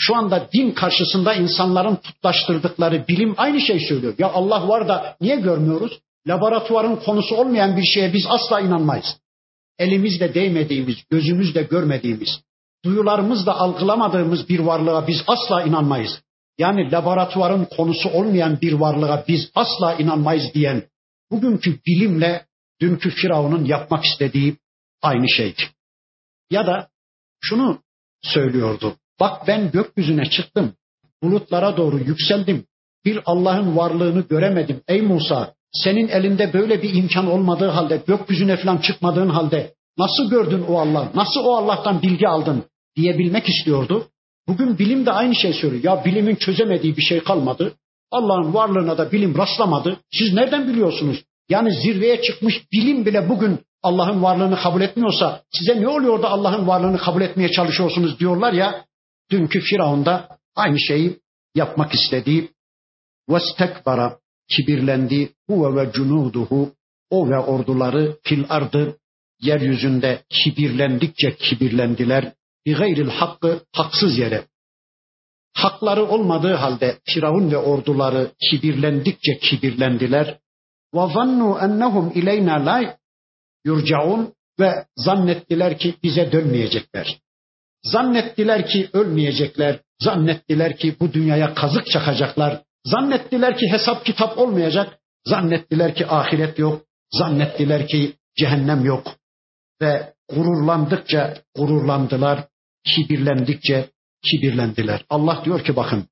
[0.00, 4.14] Şu anda din karşısında insanların tutlaştırdıkları bilim aynı şey söylüyor.
[4.18, 6.00] Ya Allah var da niye görmüyoruz?
[6.28, 9.16] Laboratuvarın konusu olmayan bir şeye biz asla inanmayız.
[9.78, 12.40] Elimizle değmediğimiz, gözümüzle görmediğimiz,
[12.84, 16.20] duyularımızla algılamadığımız bir varlığa biz asla inanmayız
[16.60, 20.88] yani laboratuvarın konusu olmayan bir varlığa biz asla inanmayız diyen
[21.30, 22.46] bugünkü bilimle
[22.80, 24.56] dünkü Firavun'un yapmak istediği
[25.02, 25.62] aynı şeydi.
[26.50, 26.88] Ya da
[27.40, 27.82] şunu
[28.22, 28.96] söylüyordu.
[29.20, 30.72] Bak ben gökyüzüne çıktım.
[31.22, 32.64] Bulutlara doğru yükseldim.
[33.04, 34.80] Bir Allah'ın varlığını göremedim.
[34.88, 40.64] Ey Musa senin elinde böyle bir imkan olmadığı halde gökyüzüne falan çıkmadığın halde nasıl gördün
[40.68, 41.08] o Allah?
[41.14, 42.64] Nasıl o Allah'tan bilgi aldın
[42.96, 44.06] diyebilmek istiyordu.
[44.48, 45.84] Bugün bilim de aynı şey söylüyor.
[45.84, 47.72] Ya bilimin çözemediği bir şey kalmadı.
[48.10, 49.96] Allah'ın varlığına da bilim rastlamadı.
[50.12, 51.24] Siz nereden biliyorsunuz?
[51.48, 56.66] Yani zirveye çıkmış bilim bile bugün Allah'ın varlığını kabul etmiyorsa size ne oluyor da Allah'ın
[56.66, 58.84] varlığını kabul etmeye çalışıyorsunuz diyorlar ya.
[59.30, 61.20] Dünkü Firavun da aynı şeyi
[61.54, 62.50] yapmak istediği
[63.28, 64.18] vestekbara
[64.48, 65.32] kibirlendi.
[65.46, 66.74] Huve ve cunuduhu
[67.10, 68.96] o ve orduları fil ardı.
[69.40, 72.32] Yeryüzünde kibirlendikçe kibirlendiler.
[72.66, 74.44] Bi gayril hakkı haksız yere.
[75.54, 80.38] Hakları olmadığı halde Firavun ve orduları kibirlendikçe kibirlendiler.
[80.94, 82.98] Ve zannu ennehum ileyna la
[83.64, 87.20] yurcaun ve zannettiler ki bize dönmeyecekler.
[87.83, 89.79] Zannettiler ki ölmeyecekler.
[90.01, 92.61] Zannettiler ki bu dünyaya kazık çakacaklar.
[92.85, 94.99] Zannettiler ki hesap kitap olmayacak.
[95.25, 96.85] Zannettiler ki ahiret yok.
[97.11, 99.15] Zannettiler ki cehennem yok.
[99.81, 102.47] Ve gururlandıkça gururlandılar.
[102.83, 103.89] Kibirlendikçe
[104.23, 105.05] kibirlendiler.
[105.09, 106.05] Allah diyor ki bakın.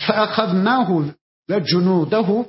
[0.00, 1.10] فَاَخَذْنَاهُ
[1.50, 2.46] ve cunudehu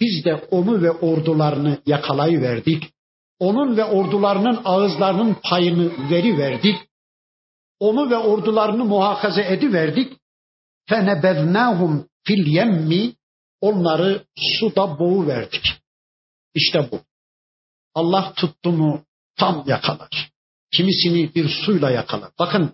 [0.00, 2.90] biz de onu ve ordularını yakalayıverdik.
[3.38, 6.76] Onun ve ordularının ağızlarının payını veri verdik.
[7.79, 10.13] onu ve ordularını muhakaze ediverdik.
[10.89, 13.13] Fenebevnahum fil yemmi
[13.61, 14.23] onları
[14.59, 15.73] suda boğu verdik.
[16.55, 16.99] İşte bu.
[17.95, 19.03] Allah tuttu mu
[19.37, 20.29] tam yakalar.
[20.71, 22.31] Kimisini bir suyla yakalar.
[22.39, 22.73] Bakın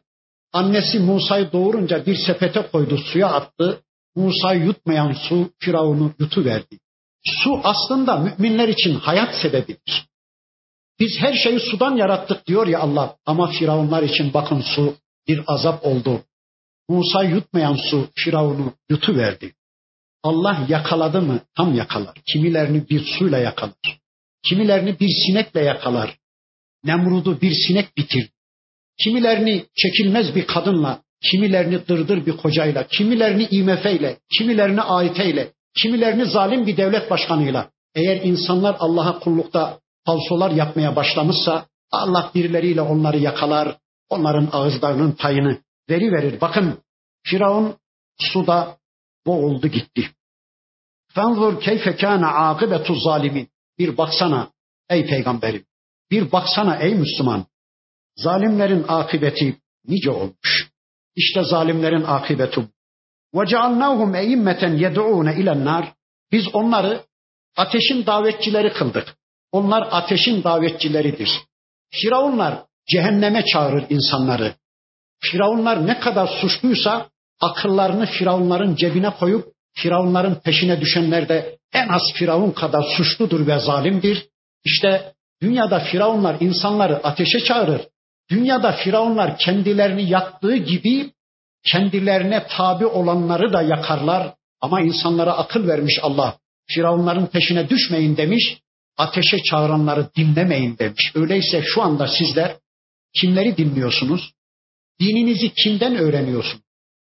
[0.53, 3.81] annesi Musa'yı doğurunca bir sepete koydu suya attı.
[4.15, 6.79] Musa'yı yutmayan su Firavun'u yutuverdi.
[7.25, 10.07] Su aslında müminler için hayat sebebidir.
[10.99, 14.95] Biz her şeyi sudan yarattık diyor ya Allah ama Firavunlar için bakın su
[15.27, 16.21] bir azap oldu.
[16.89, 19.53] Musa yutmayan su Firavun'u yutuverdi.
[20.23, 22.13] Allah yakaladı mı tam yakalar.
[22.33, 23.99] Kimilerini bir suyla yakalar.
[24.43, 26.17] Kimilerini bir sinekle yakalar.
[26.83, 28.29] Nemrud'u bir sinek bitir.
[29.03, 36.25] Kimilerini çekilmez bir kadınla, kimilerini dırdır bir kocayla, kimilerini IMF ile, kimilerini AİT ile, kimilerini
[36.25, 37.69] zalim bir devlet başkanıyla.
[37.95, 43.77] Eğer insanlar Allah'a kullukta falsolar yapmaya başlamışsa Allah birileriyle onları yakalar,
[44.09, 45.57] onların ağızlarının payını
[45.89, 46.41] veri verir.
[46.41, 46.79] Bakın
[47.23, 47.75] Firavun
[48.19, 48.77] suda
[49.25, 50.09] boğuldu gitti.
[51.13, 53.49] Fenzur keyfe kâne âkıbetu zalimin.
[53.79, 54.49] Bir baksana
[54.89, 55.65] ey peygamberim.
[56.11, 57.45] Bir baksana ey Müslüman.
[58.15, 60.69] Zalimlerin akıbeti nice olmuş.
[61.15, 62.61] İşte zalimlerin akıbeti.
[63.35, 65.85] Ve cealnâhum eimmeten yed'ûne ilen
[66.31, 67.03] Biz onları
[67.57, 69.17] ateşin davetçileri kıldık.
[69.51, 71.29] Onlar ateşin davetçileridir.
[71.91, 74.53] Firavunlar cehenneme çağırır insanları.
[75.19, 77.09] Firavunlar ne kadar suçluysa
[77.41, 84.27] akıllarını Firavunların cebine koyup Firavunların peşine düşenler de en az Firavun kadar suçludur ve zalimdir.
[84.65, 87.81] İşte dünyada Firavunlar insanları ateşe çağırır.
[88.29, 91.11] Dünyada Firavunlar kendilerini yaktığı gibi
[91.65, 94.33] kendilerine tabi olanları da yakarlar.
[94.61, 96.37] Ama insanlara akıl vermiş Allah.
[96.67, 98.59] Firavunların peşine düşmeyin demiş.
[98.97, 101.11] Ateşe çağıranları dinlemeyin demiş.
[101.15, 102.55] Öyleyse şu anda sizler
[103.19, 104.31] kimleri dinliyorsunuz?
[104.99, 106.63] Dininizi kimden öğreniyorsunuz?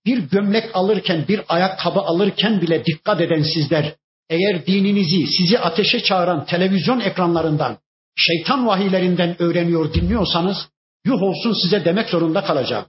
[0.07, 3.95] Bir gömlek alırken, bir ayakkabı alırken bile dikkat eden sizler
[4.31, 7.79] eğer dininizi sizi ateşe çağıran televizyon ekranlarından,
[8.17, 10.57] şeytan vahiylerinden öğreniyor, dinliyorsanız
[11.05, 12.85] yuh olsun size demek zorunda kalacağım.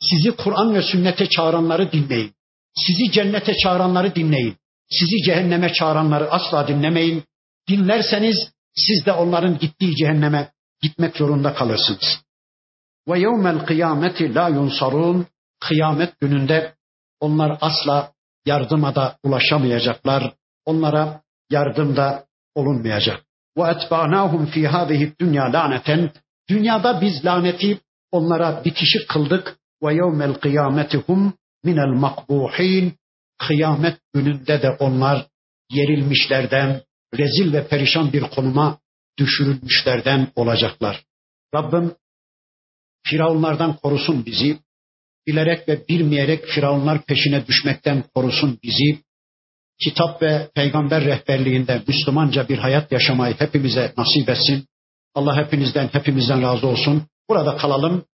[0.00, 2.32] Sizi Kur'an ve sünnete çağıranları dinleyin.
[2.74, 4.56] Sizi cennete çağıranları dinleyin.
[4.90, 7.24] Sizi cehenneme çağıranları asla dinlemeyin.
[7.68, 10.52] Dinlerseniz siz de onların gittiği cehenneme
[10.82, 12.22] gitmek zorunda kalırsınız.
[13.08, 15.26] Ve yevmel kıyameti la yunsarun.
[15.60, 16.74] Kıyamet gününde
[17.20, 18.12] onlar asla
[18.46, 20.34] yardıma da ulaşamayacaklar.
[20.64, 23.24] Onlara yardım da olunmayacak.
[23.56, 26.10] Ve etba'nahum fi hadihi dünya laneten.
[26.48, 27.80] Dünyada biz laneti
[28.12, 29.56] onlara bitişik kıldık.
[29.82, 31.34] Ve yevmel kıyameti hum
[31.64, 32.94] minel makbuhin.
[33.38, 35.26] Kıyamet gününde de onlar
[35.70, 36.82] yerilmişlerden,
[37.18, 38.78] rezil ve perişan bir konuma
[39.18, 41.04] düşürülmüşlerden olacaklar.
[41.54, 41.94] Rabbim
[43.06, 44.58] Firavunlardan korusun bizi.
[45.26, 49.02] Bilerek ve bilmeyerek Firavunlar peşine düşmekten korusun bizi.
[49.80, 54.66] Kitap ve peygamber rehberliğinde Müslümanca bir hayat yaşamayı hepimize nasip etsin.
[55.14, 57.06] Allah hepinizden, hepimizden razı olsun.
[57.28, 58.04] Burada kalalım.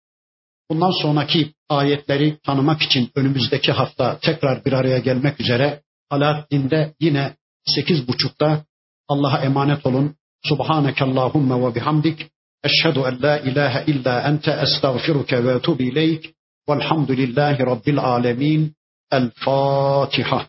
[0.70, 7.36] Bundan sonraki ayetleri tanımak için önümüzdeki hafta tekrar bir araya gelmek üzere Alaaddin'de yine
[7.66, 8.64] sekiz buçukta
[9.08, 10.14] Allah'a emanet olun.
[10.42, 12.26] Subhaneke Allahumma ve bihamdik.
[12.64, 16.34] Eşhedü en la ilahe illa ente estağfiruke ve etubu ileyk.
[16.68, 18.74] Velhamdülillahi Rabbil alemin.
[19.10, 20.48] El Fatiha.